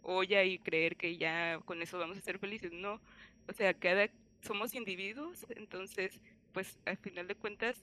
[0.06, 3.02] olla y creer que ya con eso vamos a ser felices, no,
[3.48, 4.10] o sea, cada
[4.41, 6.22] somos individuos, entonces
[6.54, 7.82] pues al final de cuentas,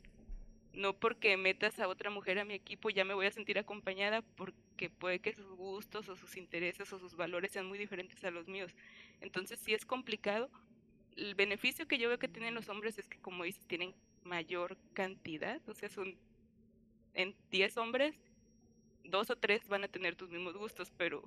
[0.73, 4.23] no porque metas a otra mujer a mi equipo ya me voy a sentir acompañada
[4.23, 8.31] porque puede que sus gustos o sus intereses o sus valores sean muy diferentes a
[8.31, 8.75] los míos.
[9.21, 10.49] Entonces sí es complicado.
[11.17, 14.79] El beneficio que yo veo que tienen los hombres es que, como dices, tienen mayor
[14.95, 16.17] cantidad, o sea, son
[17.13, 18.15] en 10 hombres,
[19.05, 21.23] dos o tres van a tener tus mismos gustos, pero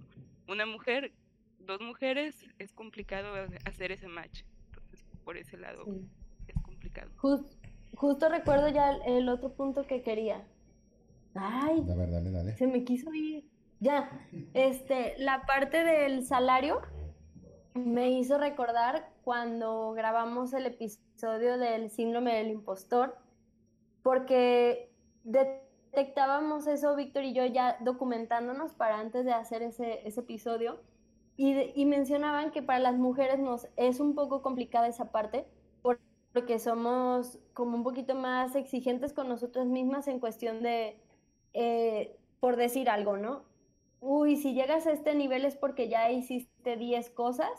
[0.48, 1.14] una mujer,
[1.60, 3.34] dos mujeres, es complicado
[3.66, 4.44] hacer ese match.
[4.68, 5.86] Entonces, por ese lado
[7.96, 10.46] justo recuerdo ya el, otro punto que quería.
[11.34, 12.58] Ay, dale, dale, dale.
[12.58, 13.46] se me quiso ir.
[13.80, 14.10] Ya,
[14.54, 16.82] este, la parte del salario
[17.74, 23.18] me hizo recordar cuando grabamos el episodio del síndrome del impostor,
[24.02, 24.92] porque
[25.24, 25.62] de
[25.96, 30.80] detectábamos eso, Víctor y yo, ya documentándonos para antes de hacer ese, ese episodio,
[31.38, 35.46] y, y, mencionaban que para las mujeres nos es un poco complicada esa parte,
[35.82, 40.98] porque somos como un poquito más exigentes con nosotras mismas en cuestión de,
[41.54, 43.44] eh, por decir algo, ¿no?
[44.02, 47.50] Uy, si llegas a este nivel es porque ya hiciste 10 cosas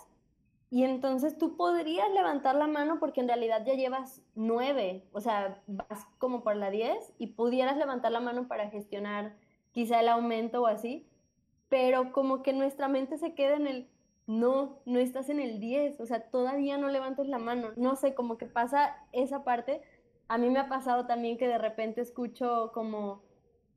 [0.76, 5.62] y entonces tú podrías levantar la mano porque en realidad ya llevas nueve, o sea,
[5.66, 9.34] vas como por la diez y pudieras levantar la mano para gestionar
[9.72, 11.06] quizá el aumento o así,
[11.70, 13.88] pero como que nuestra mente se queda en el,
[14.26, 18.14] no, no estás en el 10, o sea, todavía no levantas la mano, no sé,
[18.14, 19.80] como que pasa esa parte.
[20.28, 23.22] A mí me ha pasado también que de repente escucho como,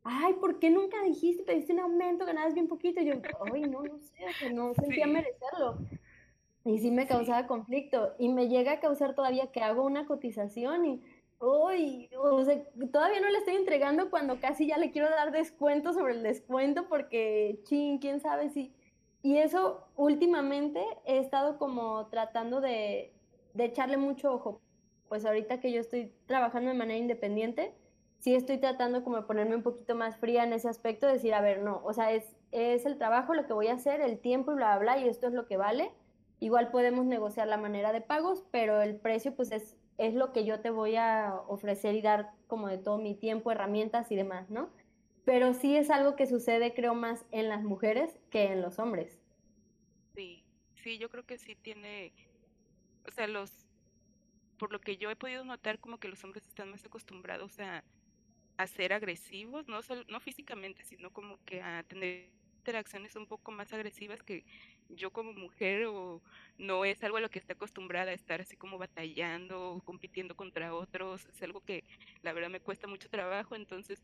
[0.04, 3.00] ay, ¿por qué nunca dijiste, pediste un aumento, ganabas bien poquito?
[3.00, 3.14] Y yo,
[3.54, 5.78] ay, no, no sé, o sea, no sentía merecerlo.
[6.70, 8.14] Y sí me causaba conflicto.
[8.20, 11.02] Y me llega a causar todavía que hago una cotización y,
[11.40, 15.94] uy, o sea, todavía no le estoy entregando cuando casi ya le quiero dar descuento
[15.94, 18.72] sobre el descuento porque, ching, quién sabe si...
[19.24, 23.14] Y eso últimamente he estado como tratando de,
[23.56, 24.62] de echarle mucho ojo.
[25.08, 27.74] Pues ahorita que yo estoy trabajando de manera independiente,
[28.20, 31.42] sí estoy tratando como de ponerme un poquito más fría en ese aspecto, decir, a
[31.42, 34.52] ver, no, o sea, es, es el trabajo lo que voy a hacer, el tiempo
[34.52, 35.92] y bla, bla, bla, y esto es lo que vale
[36.40, 40.46] Igual podemos negociar la manera de pagos, pero el precio pues es, es lo que
[40.46, 44.50] yo te voy a ofrecer y dar como de todo mi tiempo, herramientas y demás,
[44.50, 44.70] ¿no?
[45.26, 49.20] Pero sí es algo que sucede creo más en las mujeres que en los hombres.
[50.16, 50.44] Sí,
[50.76, 52.14] sí, yo creo que sí tiene,
[53.06, 53.52] o sea, los,
[54.58, 57.84] por lo que yo he podido notar como que los hombres están más acostumbrados a,
[58.58, 62.32] a ser agresivos, no, no físicamente, sino como que a tener
[62.70, 64.46] interacciones un poco más agresivas que
[64.90, 66.22] yo como mujer o
[66.60, 70.36] no es algo a lo que está acostumbrada a estar así como batallando o compitiendo
[70.36, 71.84] contra otros, es algo que
[72.22, 74.00] la verdad me cuesta mucho trabajo, entonces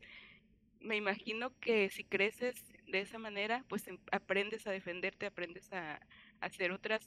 [0.80, 2.56] me imagino que si creces
[2.88, 6.00] de esa manera, pues em, aprendes a defenderte, aprendes a,
[6.40, 7.06] hacer otras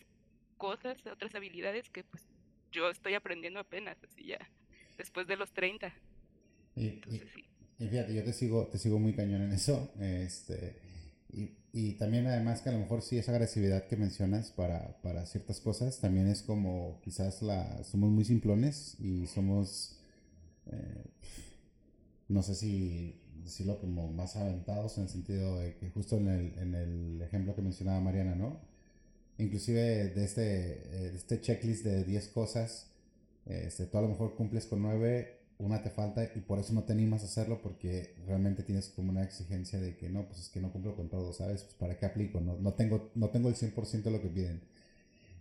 [0.58, 2.24] cosas, otras habilidades que pues
[2.72, 4.40] yo estoy aprendiendo apenas, así ya,
[4.98, 5.94] después de los 30.
[6.76, 7.02] Y,
[7.78, 10.89] fíjate, yo te sigo, te sigo muy cañón en eso, este
[11.32, 15.26] y, y, también además que a lo mejor sí esa agresividad que mencionas para, para
[15.26, 20.00] ciertas cosas, también es como quizás la, somos muy simplones y somos,
[20.72, 21.06] eh,
[22.28, 26.58] no sé si decirlo como más aventados en el sentido de que justo en el,
[26.58, 28.60] en el ejemplo que mencionaba Mariana, ¿no?
[29.38, 32.88] Inclusive de este, eh, este checklist de 10 cosas,
[33.46, 36.84] este, tú a lo mejor cumples con 9 una te falta y por eso no
[36.84, 40.50] te animas a hacerlo porque realmente tienes como una exigencia de que no, pues es
[40.50, 41.64] que no cumplo con todo, ¿sabes?
[41.64, 44.62] Pues para qué aplico, no, no, tengo, no tengo el 100% de lo que piden.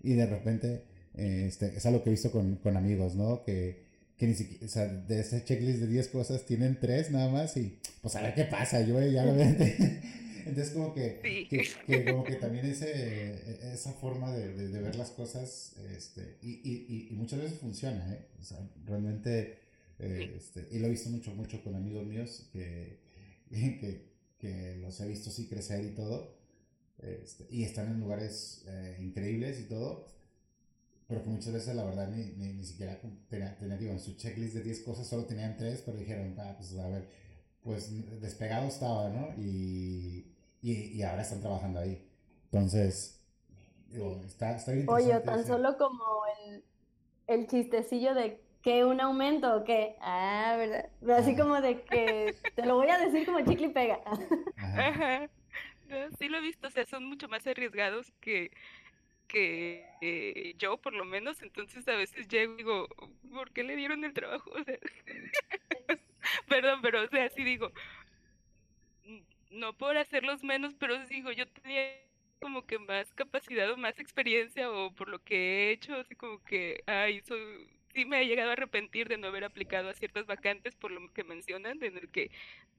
[0.03, 0.83] Y de repente,
[1.15, 3.45] eh, este, es algo que he visto con, con amigos, ¿no?
[3.45, 3.85] Que,
[4.17, 7.57] que ni siquiera, o sea, de ese checklist de 10 cosas tienen 3 nada más
[7.57, 9.41] y pues a ver qué pasa, yo ya lo.
[10.49, 14.81] Entonces como que, que, que, como que también ese, e, esa forma de, de, de
[14.81, 18.27] ver las cosas, este, y, y, y, muchas veces funciona, ¿eh?
[18.41, 19.68] O sea, realmente
[19.99, 23.01] este, y lo he visto mucho, mucho con amigos míos que,
[23.51, 24.09] que,
[24.39, 26.37] que los he visto así crecer y todo.
[26.99, 30.07] Este, y están en lugares eh, increíbles y todo.
[31.07, 34.55] Pero que muchas veces la verdad ni, ni, ni siquiera tenían, digo, en su checklist
[34.55, 37.09] de 10 cosas solo tenían 3, pero dijeron, ah, pues a ver,
[37.63, 39.35] pues despegado estaba, ¿no?
[39.43, 42.07] Y, y, y ahora están trabajando ahí.
[42.45, 43.21] Entonces,
[43.89, 46.05] digo, está, está bien Oye, tan solo como
[46.45, 46.63] el,
[47.27, 49.97] el chistecillo de que un aumento o qué?
[50.01, 51.19] Ah, ¿verdad?
[51.19, 54.01] Así como de que te lo voy a decir como chicle y pega.
[54.57, 55.29] Ajá.
[56.19, 58.51] sí lo he visto, o sea, son mucho más arriesgados que,
[59.27, 61.43] que eh, yo, por lo menos.
[61.43, 62.89] Entonces a veces llego y digo,
[63.33, 64.51] ¿por qué le dieron el trabajo?
[64.61, 64.79] O sea,
[66.49, 67.73] perdón, pero o sea, sí digo,
[69.51, 71.83] no por hacerlos menos, pero digo, yo tenía
[72.41, 76.43] como que más capacidad o más experiencia o por lo que he hecho, así como
[76.45, 80.27] que, ay, soy sí me he llegado a arrepentir de no haber aplicado a ciertas
[80.27, 82.31] vacantes por lo que mencionan, en el que,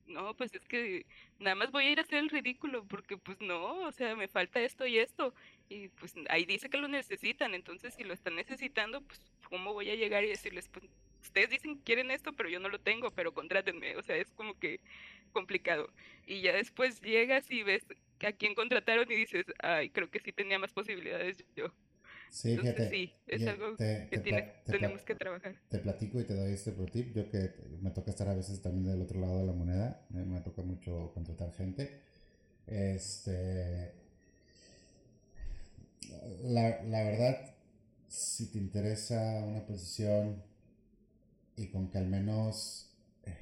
[0.07, 1.05] no, pues es que
[1.39, 4.27] nada más voy a ir a hacer el ridículo, porque pues no, o sea, me
[4.27, 5.33] falta esto y esto,
[5.69, 9.89] y pues ahí dice que lo necesitan, entonces si lo están necesitando, pues ¿cómo voy
[9.89, 10.85] a llegar y decirles, pues
[11.21, 14.31] ustedes dicen que quieren esto, pero yo no lo tengo, pero contrátenme, o sea, es
[14.33, 14.79] como que
[15.31, 15.91] complicado.
[16.25, 17.85] Y ya después llegas y ves
[18.21, 21.73] a quién contrataron y dices, ay, creo que sí tenía más posibilidades yo.
[22.29, 25.55] Sí, fíjate, sí, es algo que tenemos que trabajar.
[25.69, 27.15] Te platico y te doy este pro tip.
[27.15, 30.23] Yo que me toca estar a veces también del otro lado de la moneda, me,
[30.23, 32.01] me toca mucho contratar gente.
[32.67, 33.93] Este.
[36.43, 37.55] La, la verdad,
[38.07, 40.41] si te interesa una posición
[41.55, 42.91] y con que al menos
[43.25, 43.35] eh,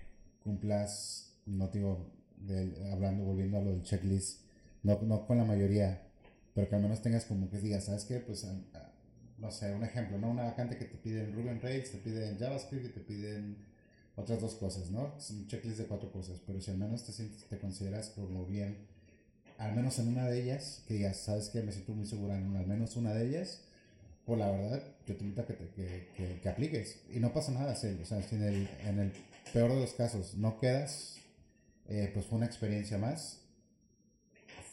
[0.44, 2.12] cumplas no digo,
[2.92, 4.42] hablando, volviendo a lo del checklist,
[4.84, 6.07] no, no con la mayoría,
[6.58, 8.20] pero que al menos tengas como que digas, ¿sabes qué?
[8.20, 8.44] Pues,
[9.38, 10.32] no sé, un ejemplo, ¿no?
[10.32, 13.58] Una vacante que te piden Ruby on Rails, te piden JavaScript y te piden
[14.16, 15.14] otras dos cosas, ¿no?
[15.20, 18.88] Es un checklist de cuatro cosas, pero si al menos te, te consideras como bien,
[19.60, 21.62] al menos en una de ellas, que digas, ¿sabes qué?
[21.62, 23.62] Me siento muy segura en al menos una de ellas,
[24.26, 27.04] pues la verdad, yo te invito a que, te, que, que, apliques.
[27.14, 27.92] Y no pasa nada, o sea,
[28.32, 29.14] en el, en el
[29.54, 31.18] peor de los casos no quedas,
[31.88, 33.44] eh, pues fue una experiencia más.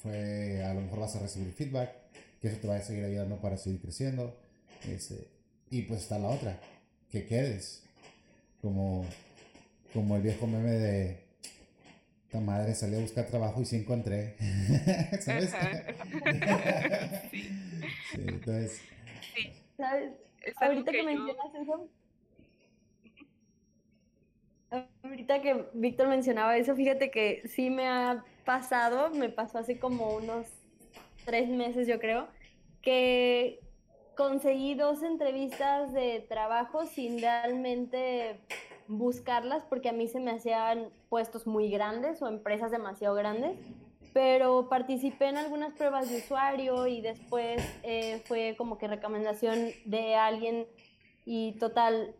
[0.05, 1.91] Fue, a lo mejor vas a recibir feedback,
[2.43, 4.37] que eso te va a seguir ayudando para seguir creciendo.
[4.87, 5.29] Este,
[5.71, 6.61] y pues está la otra,
[7.11, 7.83] que quedes.
[8.61, 9.07] Como,
[9.95, 11.25] como el viejo meme de
[12.27, 14.37] esta madre salí a buscar trabajo y sí encontré.
[15.23, 15.51] ¿Sabes?
[17.31, 17.49] sí.
[18.13, 18.81] entonces,
[19.79, 20.13] ¿Sabes?
[20.61, 21.89] Ahorita que, mencionas eso.
[25.03, 30.15] Ahorita que Víctor mencionaba eso, fíjate que sí me ha pasado, me pasó hace como
[30.17, 30.47] unos
[31.25, 32.29] tres meses, yo creo,
[32.83, 33.61] que
[34.17, 38.41] conseguí dos entrevistas de trabajo sin realmente
[38.87, 43.57] buscarlas porque a mí se me hacían puestos muy grandes o empresas demasiado grandes
[44.15, 50.15] pero participé en algunas pruebas de usuario y después eh, fue como que recomendación de
[50.15, 50.67] alguien
[51.27, 52.15] y total,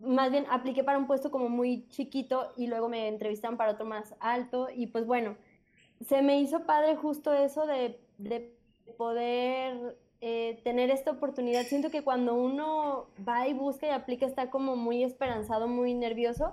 [0.00, 3.84] más bien apliqué para un puesto como muy chiquito y luego me entrevistaron para otro
[3.84, 5.36] más alto y pues bueno,
[6.00, 8.56] se me hizo padre justo eso de, de
[8.96, 11.64] poder eh, tener esta oportunidad.
[11.64, 16.52] Siento que cuando uno va y busca y aplica está como muy esperanzado, muy nervioso.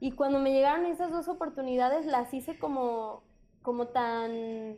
[0.00, 3.22] Y cuando me llegaron esas dos oportunidades las hice como
[3.64, 4.76] como tan,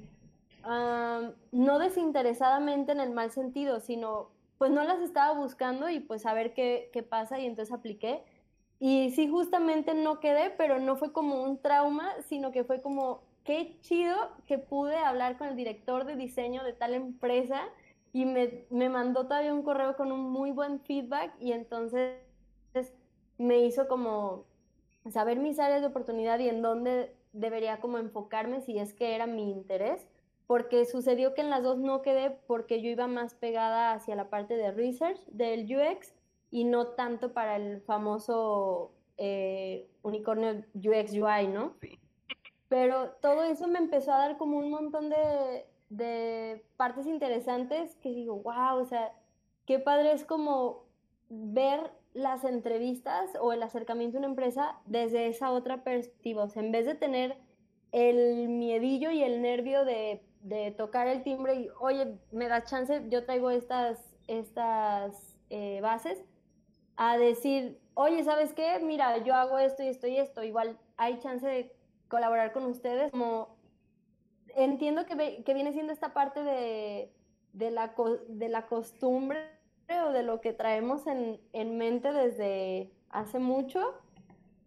[1.51, 6.35] no desinteresadamente en el mal sentido, sino pues no las estaba buscando y pues a
[6.35, 8.23] ver qué, qué pasa y entonces apliqué.
[8.79, 13.23] Y sí, justamente no quedé, pero no fue como un trauma, sino que fue como,
[13.45, 17.63] qué chido que pude hablar con el director de diseño de tal empresa
[18.13, 22.21] y me, me mandó todavía un correo con un muy buen feedback y entonces
[23.39, 24.45] me hizo como
[25.11, 29.27] saber mis áreas de oportunidad y en dónde debería como enfocarme si es que era
[29.27, 30.07] mi interés,
[30.47, 34.31] porque sucedió que en las dos no quedé porque yo iba más pegada hacia la
[34.31, 36.15] parte de research del UX
[36.51, 41.75] y no tanto para el famoso eh, unicornio UX UI, ¿no?
[42.69, 48.11] Pero todo eso me empezó a dar como un montón de, de partes interesantes que
[48.11, 49.13] digo, wow, o sea,
[49.67, 50.85] qué padre es como
[51.29, 56.45] ver las entrevistas o el acercamiento a una empresa desde esa otra perspectiva.
[56.45, 57.37] O sea, en vez de tener
[57.93, 60.23] el miedillo y el nervio de,
[60.77, 66.25] tocar el timbre y, oye, me da chance, yo traigo estas, estas eh, bases,
[66.97, 68.79] a decir, oye, ¿sabes qué?
[68.81, 70.43] Mira, yo hago esto y esto y esto.
[70.43, 71.73] Igual hay chance de
[72.09, 73.11] colaborar con ustedes.
[73.11, 73.57] Como
[74.55, 77.13] entiendo que, que viene siendo esta parte de,
[77.53, 77.95] de, la,
[78.29, 79.51] de la costumbre
[80.07, 83.95] o de lo que traemos en, en mente desde hace mucho,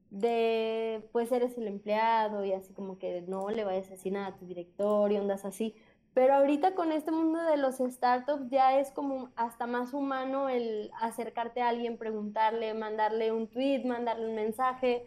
[0.10, 4.28] de pues eres el empleado y así como que no le vayas a decir nada
[4.28, 5.76] a tu director y ondas así.
[6.14, 10.92] Pero ahorita con este mundo de los startups ya es como hasta más humano el
[11.00, 15.06] acercarte a alguien, preguntarle, mandarle un tweet, mandarle un mensaje.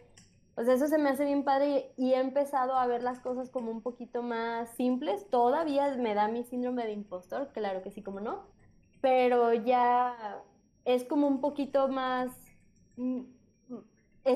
[0.55, 3.71] Pues eso se me hace bien padre y he empezado a ver las cosas como
[3.71, 5.29] un poquito más simples.
[5.29, 8.53] Todavía me da mi síndrome de impostor, claro que sí, como no
[9.03, 10.41] pero ya
[10.85, 12.31] es como un poquito más,
[12.95, 13.19] mm,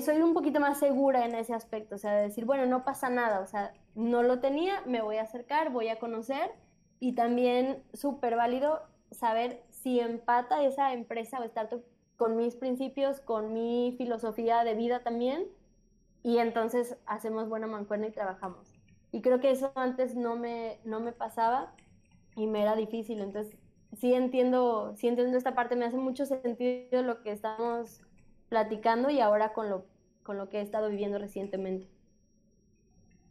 [0.01, 3.09] soy un poquito más segura en ese aspecto, o sea, de decir, bueno, no pasa
[3.09, 6.51] nada, o sea, no lo tenía, me voy a acercar, voy a conocer
[6.99, 8.81] y también súper válido
[9.11, 11.83] saber si empata esa empresa o startup
[12.17, 15.45] con mis principios, con mi filosofía de vida también
[16.23, 18.73] y entonces hacemos buena mancuerna y trabajamos.
[19.11, 21.73] Y creo que eso antes no me, no me pasaba
[22.35, 23.55] y me era difícil, entonces
[23.95, 28.01] sí entiendo, sí entiendo esta parte, me hace mucho sentido lo que estamos
[28.49, 29.85] platicando y ahora con lo,
[30.23, 31.87] con lo que he estado viviendo recientemente.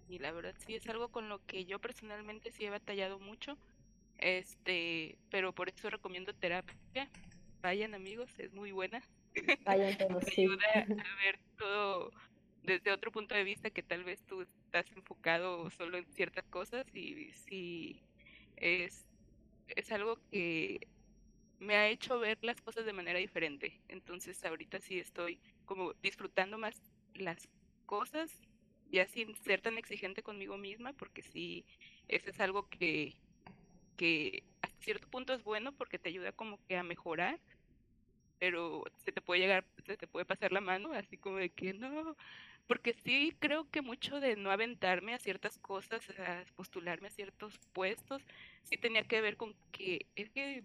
[0.09, 3.57] Y la verdad sí es algo con lo que yo personalmente sí he batallado mucho,
[4.19, 6.77] este, pero por eso recomiendo terapia.
[7.61, 9.03] Vayan amigos, es muy buena.
[9.67, 10.43] Vayan todos, sí.
[10.43, 12.11] ayuda a ver todo
[12.63, 16.85] desde otro punto de vista que tal vez tú estás enfocado solo en ciertas cosas
[16.95, 18.03] y si
[18.57, 19.07] es
[19.69, 20.87] es algo que
[21.59, 23.81] me ha hecho ver las cosas de manera diferente.
[23.89, 26.81] Entonces ahorita sí estoy como disfrutando más
[27.15, 27.49] las
[27.87, 28.31] cosas,
[28.91, 31.65] ya sin ser tan exigente conmigo misma, porque sí,
[32.09, 33.15] eso es algo que,
[33.97, 37.41] que hasta cierto punto es bueno porque te ayuda como que a mejorar,
[38.39, 41.73] pero se te puede llegar, se te puede pasar la mano, así como de que
[41.73, 42.17] no,
[42.67, 47.59] porque sí creo que mucho de no aventarme a ciertas cosas, a postularme a ciertos
[47.73, 48.23] puestos,
[48.65, 50.65] sí tenía que ver con que es que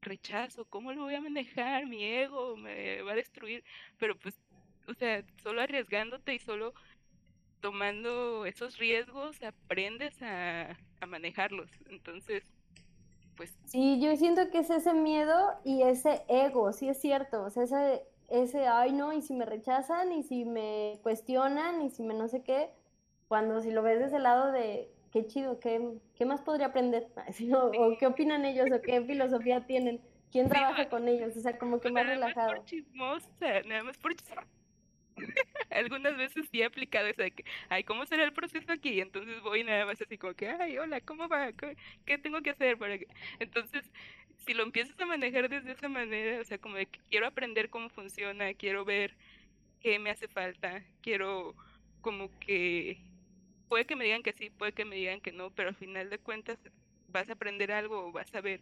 [0.00, 1.86] rechazo, ¿cómo lo voy a manejar?
[1.86, 3.64] Mi ego me va a destruir,
[3.98, 4.34] pero pues,
[4.86, 6.72] o sea, solo arriesgándote y solo
[7.60, 11.70] tomando esos riesgos aprendes a, a manejarlos.
[11.88, 12.44] Entonces,
[13.36, 13.54] pues...
[13.64, 17.64] Sí, yo siento que es ese miedo y ese ego, sí es cierto, o sea,
[17.64, 22.14] ese, ese, ay no, y si me rechazan, y si me cuestionan, y si me
[22.14, 22.70] no sé qué,
[23.28, 25.80] cuando si lo ves desde el lado de, qué chido, qué,
[26.14, 27.06] qué más podría aprender,
[27.56, 29.98] o qué opinan ellos, o qué filosofía tienen,
[30.30, 32.48] quién trabaja con ellos, o sea, como que más relajado.
[32.48, 34.46] Más por chismosa, nada más por chismosa.
[35.70, 39.00] Algunas veces sí he aplicado eso de que, ay, ¿cómo será el proceso aquí?
[39.00, 41.50] Entonces voy nada más así como que, ay, hola, ¿cómo va?
[42.04, 43.06] ¿Qué tengo que hacer para que...?
[43.38, 43.90] Entonces,
[44.44, 47.70] si lo empiezas a manejar desde esa manera, o sea, como de que quiero aprender
[47.70, 49.16] cómo funciona, quiero ver
[49.80, 51.54] qué me hace falta, quiero
[52.02, 53.00] como que...
[53.68, 56.08] Puede que me digan que sí, puede que me digan que no, pero al final
[56.10, 56.58] de cuentas
[57.08, 58.60] vas a aprender algo o vas a ver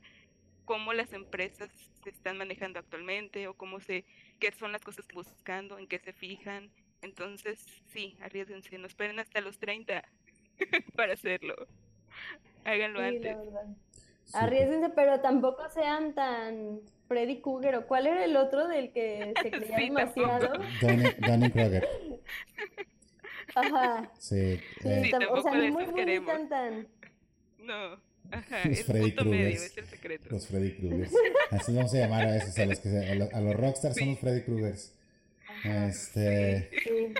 [0.65, 1.71] cómo las empresas
[2.03, 4.05] se están manejando actualmente o cómo se,
[4.41, 6.71] qué son las cosas que buscando, en qué se fijan.
[7.03, 7.59] Entonces,
[7.93, 10.05] sí, arriesguense, no esperen hasta los 30
[10.97, 11.55] para hacerlo.
[12.65, 13.37] Háganlo antes.
[14.33, 19.51] Arriesguense, pero tampoco sean tan Freddy Krueger o cuál era el otro del que se
[19.51, 20.53] creía demasiado.
[21.19, 21.87] Danny Krueger.
[23.55, 24.11] Ajá.
[24.19, 24.61] Sí.
[24.81, 25.13] sí eh.
[25.31, 26.89] o sea, no muy, muy tan, tan.
[27.59, 28.01] No.
[28.31, 29.61] Ajá, los Freddy Krueger.
[30.31, 31.09] Los Freddy Krueger.
[31.51, 34.09] Así vamos a llamar a esos, a los, que a los, a los rockstars son
[34.11, 34.75] los Freddy Krueger.
[35.65, 36.71] Este...
[36.83, 37.15] Sí.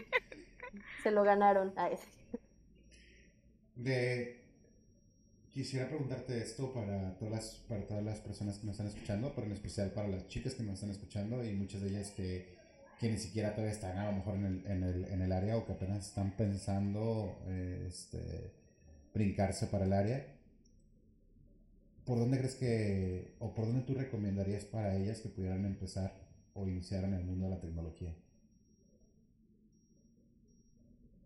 [1.03, 1.73] Se lo ganaron.
[1.77, 1.93] Ay.
[3.77, 4.41] De...
[5.53, 9.47] Quisiera preguntarte esto para todas, las, para todas las personas que me están escuchando, pero
[9.47, 12.57] en especial para las chicas que me están escuchando y muchas de ellas que,
[12.99, 15.57] que ni siquiera todavía están a lo mejor en el, en el, en el área
[15.57, 17.39] o que apenas están pensando
[17.87, 18.53] este,
[19.13, 20.35] brincarse para el área.
[22.05, 26.13] ¿por dónde crees que, o por dónde tú recomendarías para ellas que pudieran empezar
[26.53, 28.15] o iniciar en el mundo de la tecnología?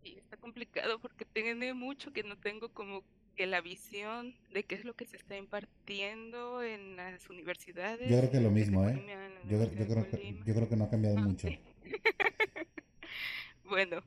[0.01, 3.03] Sí, está complicado porque tiene mucho que no tengo como
[3.39, 8.09] que la visión de qué es lo que se está impartiendo en las universidades.
[8.09, 9.01] Yo creo que lo mismo, ¿eh?
[9.47, 11.47] Yo, yo, creo que, yo creo que no ha cambiado ah, mucho.
[13.63, 14.03] bueno,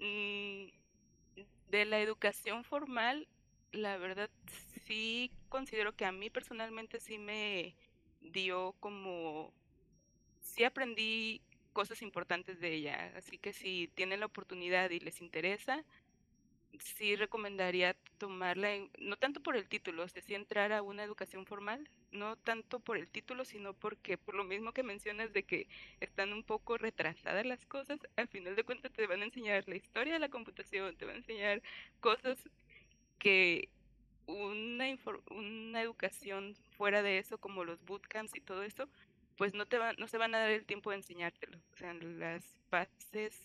[0.00, 0.68] mm,
[1.68, 3.28] de la educación formal,
[3.72, 4.30] la verdad
[4.86, 7.74] sí considero que a mí personalmente sí me
[8.22, 9.52] dio como,
[10.40, 11.42] sí aprendí
[11.74, 15.84] cosas importantes de ella, así que si tienen la oportunidad y les interesa,
[16.78, 21.46] sí recomendaría tomarla, no tanto por el título, o sea, sí entrar a una educación
[21.46, 25.68] formal, no tanto por el título, sino porque por lo mismo que mencionas de que
[26.00, 29.76] están un poco retrasadas las cosas, al final de cuentas te van a enseñar la
[29.76, 31.62] historia de la computación, te van a enseñar
[32.00, 32.38] cosas
[33.18, 33.68] que
[34.26, 34.86] una,
[35.30, 38.88] una educación fuera de eso, como los bootcamps y todo eso,
[39.36, 41.58] pues no, te va, no se van a dar el tiempo de enseñártelo.
[41.72, 43.40] O sea, las bases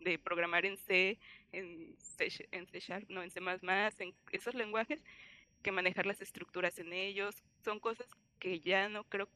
[0.00, 1.18] de programar en C,
[1.52, 5.02] en C, en Sharp, no, en C++, en esos lenguajes,
[5.62, 8.06] que manejar las estructuras en ellos, son cosas
[8.38, 9.28] que ya no creo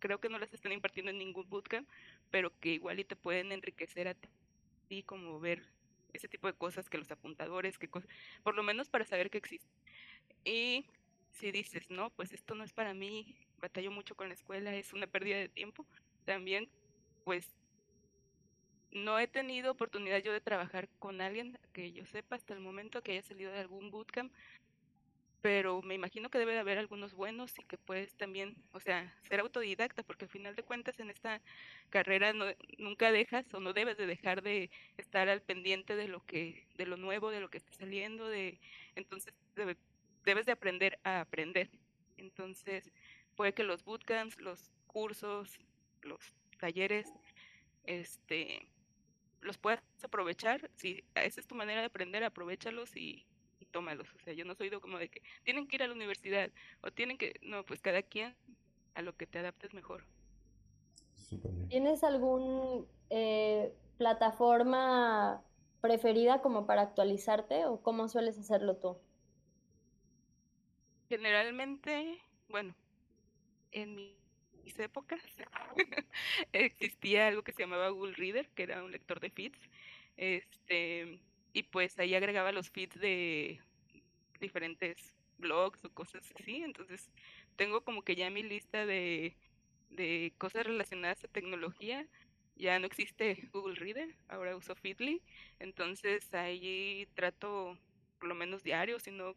[0.00, 1.88] creo que no las están impartiendo en ningún bootcamp,
[2.30, 4.16] pero que igual y te pueden enriquecer a
[4.88, 5.62] ti, como ver
[6.12, 7.88] ese tipo de cosas que los apuntadores, que
[8.42, 9.70] por lo menos para saber que existen.
[10.44, 10.86] Y
[11.32, 14.92] si dices, no, pues esto no es para mí, batallo mucho con la escuela, es
[14.92, 15.86] una pérdida de tiempo,
[16.24, 16.68] también
[17.24, 17.46] pues
[18.92, 23.02] no he tenido oportunidad yo de trabajar con alguien que yo sepa hasta el momento
[23.02, 24.32] que haya salido de algún bootcamp
[25.40, 29.14] pero me imagino que debe de haber algunos buenos y que puedes también, o sea,
[29.22, 31.40] ser autodidacta, porque al final de cuentas en esta
[31.88, 32.32] carrera
[32.78, 36.86] nunca dejas o no debes de dejar de estar al pendiente de lo que, de
[36.86, 38.60] lo nuevo, de lo que está saliendo, de,
[38.96, 39.32] entonces
[40.24, 41.70] debes de aprender a aprender.
[42.18, 42.90] Entonces,
[43.34, 45.58] puede que los bootcamps, los cursos,
[46.02, 47.08] los talleres,
[47.84, 48.68] este,
[49.40, 50.70] los puedas aprovechar.
[50.76, 53.26] Si esa es tu manera de aprender, aprovechalos y
[53.70, 54.08] tómalos.
[54.14, 56.50] O sea, yo no soy como de que tienen que ir a la universidad
[56.82, 58.34] o tienen que, no, pues cada quien
[58.94, 60.04] a lo que te adaptes mejor.
[61.68, 65.42] ¿Tienes algún eh, plataforma
[65.80, 68.98] preferida como para actualizarte o cómo sueles hacerlo tú?
[71.08, 72.74] Generalmente, bueno,
[73.72, 74.14] en
[74.70, 75.20] mis épocas
[76.52, 79.58] existía algo que se llamaba Google Reader, que era un lector de feeds.
[80.16, 81.20] Este,
[81.52, 83.60] y pues ahí agregaba los feeds de
[84.38, 86.62] diferentes blogs o cosas así.
[86.62, 87.10] Entonces
[87.56, 89.36] tengo como que ya mi lista de,
[89.90, 92.06] de cosas relacionadas a tecnología
[92.56, 95.22] ya no existe Google Reader, ahora uso Feedly,
[95.60, 97.78] entonces ahí trato
[98.18, 99.34] por lo menos diario, sino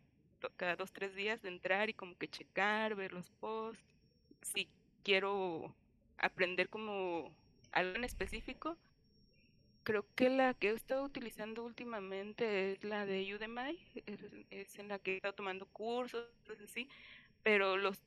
[0.57, 3.81] cada dos, tres días de entrar y como que checar, ver los posts,
[4.41, 4.67] si
[5.03, 5.75] quiero
[6.17, 7.35] aprender como
[7.71, 8.77] algo en específico,
[9.83, 13.79] creo que la que he estado utilizando últimamente es la de Udemy,
[14.49, 16.27] es, en la que he estado tomando cursos,
[16.63, 16.89] así,
[17.43, 17.99] pero los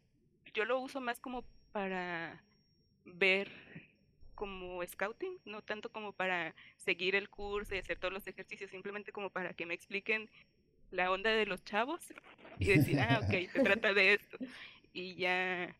[0.54, 2.42] yo lo uso más como para
[3.04, 3.50] ver
[4.34, 9.12] como scouting, no tanto como para seguir el curso y hacer todos los ejercicios, simplemente
[9.12, 10.30] como para que me expliquen
[10.90, 12.12] la onda de los chavos
[12.58, 14.38] y decir, ah, ok, se trata de esto.
[14.92, 15.74] Y ya,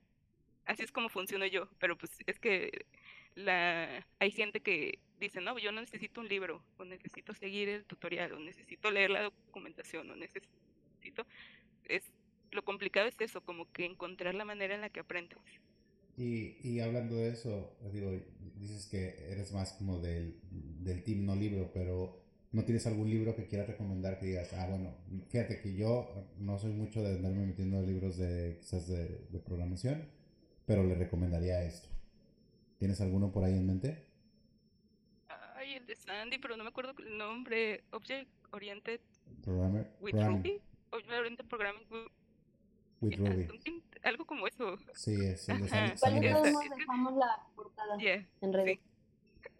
[0.67, 2.87] así es como funciono yo, pero pues es que
[3.35, 7.85] la hay gente que dice, no, yo no necesito un libro, o necesito seguir el
[7.85, 11.27] tutorial, o necesito leer la documentación, o necesito...
[11.85, 12.03] Es,
[12.51, 15.39] lo complicado es eso, como que encontrar la manera en la que aprendes.
[16.17, 18.11] Y, y hablando de eso, digo,
[18.57, 23.37] dices que eres más como del, del team no libro, pero ¿no tienes algún libro
[23.37, 24.97] que quieras recomendar que digas, ah, bueno,
[25.29, 30.16] fíjate que yo no soy mucho de andarme metiendo en libros de quizás de programación,
[30.67, 31.89] pero le recomendaría esto?
[32.79, 34.05] ¿Tienes alguno por ahí en mente?
[35.55, 37.85] Ay, el de Sandy, pero no me acuerdo el nombre.
[37.93, 39.01] Object Oriented
[39.43, 40.61] Programmer, with Ruby.
[40.91, 41.87] Object Oriented Programming
[43.01, 43.49] with, Ruby.
[44.03, 44.77] Algo como eso.
[44.95, 45.49] Sí, es.
[45.49, 48.79] El de Sandy, dejamos la portada en redes.
[48.79, 49.51] Sí.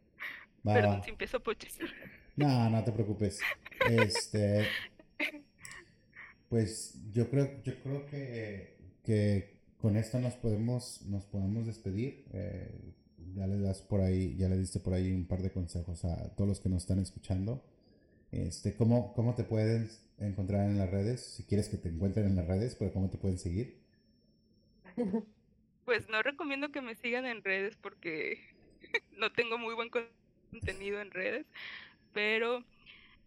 [0.63, 1.71] Perdón, si empiezo a pochar.
[2.37, 3.41] No, no te preocupes.
[3.89, 4.67] Este.
[6.49, 9.56] Pues yo creo, yo creo que, que
[9.87, 12.25] con esto nos podemos, nos podemos despedir.
[12.33, 12.93] Eh,
[13.37, 16.35] ya le das por ahí, ya le diste por ahí un par de consejos a
[16.35, 17.65] todos los que nos están escuchando.
[18.33, 21.21] Este, ¿cómo, ¿Cómo te pueden encontrar en las redes?
[21.21, 23.79] Si quieres que te encuentren en las redes, pero ¿cómo te pueden seguir?
[25.85, 28.41] Pues no recomiendo que me sigan en redes porque
[29.13, 31.47] no tengo muy buen contenido en redes,
[32.13, 32.65] pero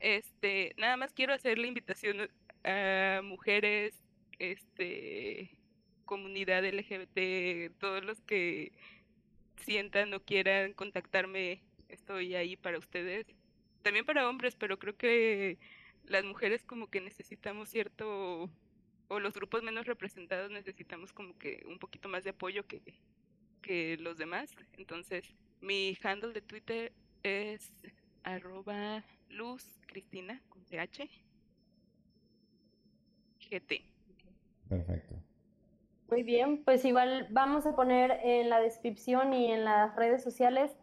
[0.01, 2.29] este, nada más quiero hacer la invitación
[2.65, 3.95] a mujeres,
[4.39, 5.57] este,
[6.09, 8.71] comunidad LGBT, todos los que
[9.57, 13.27] sientan o quieran contactarme, estoy ahí para ustedes.
[13.83, 15.59] También para hombres, pero creo que
[16.05, 18.49] las mujeres como que necesitamos cierto,
[19.07, 22.81] o los grupos menos representados necesitamos como que un poquito más de apoyo que,
[23.61, 24.55] que los demás.
[24.79, 26.91] Entonces, mi handle de Twitter
[27.21, 27.71] es
[28.23, 29.63] arroba luz
[30.49, 31.03] con gt.
[34.67, 35.28] Perfecto.
[36.09, 40.75] Muy bien, pues igual vamos a poner en la descripción y en las redes sociales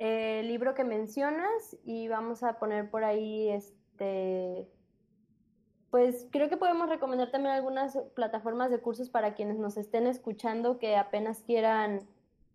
[0.00, 4.68] el libro que mencionas y vamos a poner por ahí este
[5.90, 10.78] pues creo que podemos recomendar también algunas plataformas de cursos para quienes nos estén escuchando
[10.80, 12.00] que apenas quieran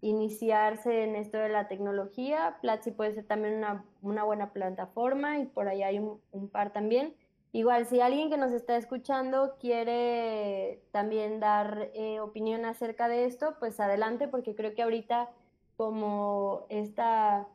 [0.02, 2.58] iniciarse en esto de la tecnología.
[2.62, 3.64] Platzi puede ser también
[4.02, 7.14] una, buena plataforma y por ahí hay un, un par también.
[7.54, 13.56] Igual, si alguien que nos está escuchando quiere también dar eh, opinión acerca de esto,
[13.60, 15.30] pues adelante, porque creo que ahorita
[15.78, 17.48] como esta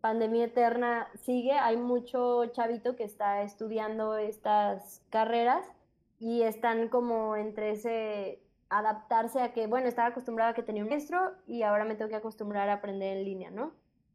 [0.00, 5.64] pandemia eterna sigue, hay mucho chavito que está estudiando estas carreras
[6.18, 10.90] y están como entre ese adaptarse a que, bueno, estaba acostumbrada a que tenía un
[10.90, 13.72] maestro y ahora me tengo que acostumbrar a aprender en línea, ¿no?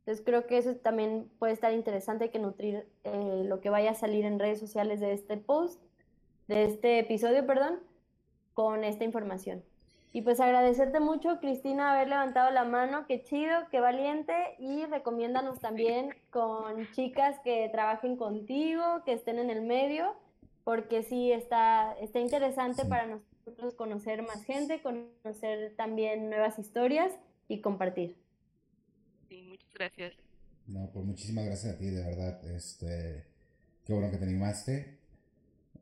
[0.10, 3.94] Entonces creo que eso también puede estar interesante que nutrir eh, lo que vaya a
[3.94, 5.80] salir en redes sociales de este post,
[6.48, 7.80] de este episodio, perdón,
[8.56, 9.64] con esta información.
[10.12, 15.60] Y pues agradecerte mucho, Cristina, haber levantado la mano, qué chido, qué valiente, y recomiéndanos
[15.60, 20.16] también con chicas que trabajen contigo, que estén en el medio,
[20.64, 27.14] porque sí está, está interesante para nosotros conocer más gente, conocer también nuevas historias
[27.48, 28.16] y compartir
[29.74, 30.14] gracias.
[30.70, 32.46] No, pues muchísimas gracias a ti, de verdad.
[32.56, 33.26] Este,
[33.86, 35.00] qué bueno que te animaste.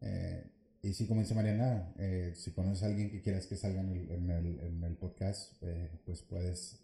[0.02, 0.44] Eh,
[0.82, 3.90] y sí, como dice Mariana, eh, si conoces a alguien que quieras que salga en
[3.90, 6.80] el, en el, en el podcast, eh, pues puedes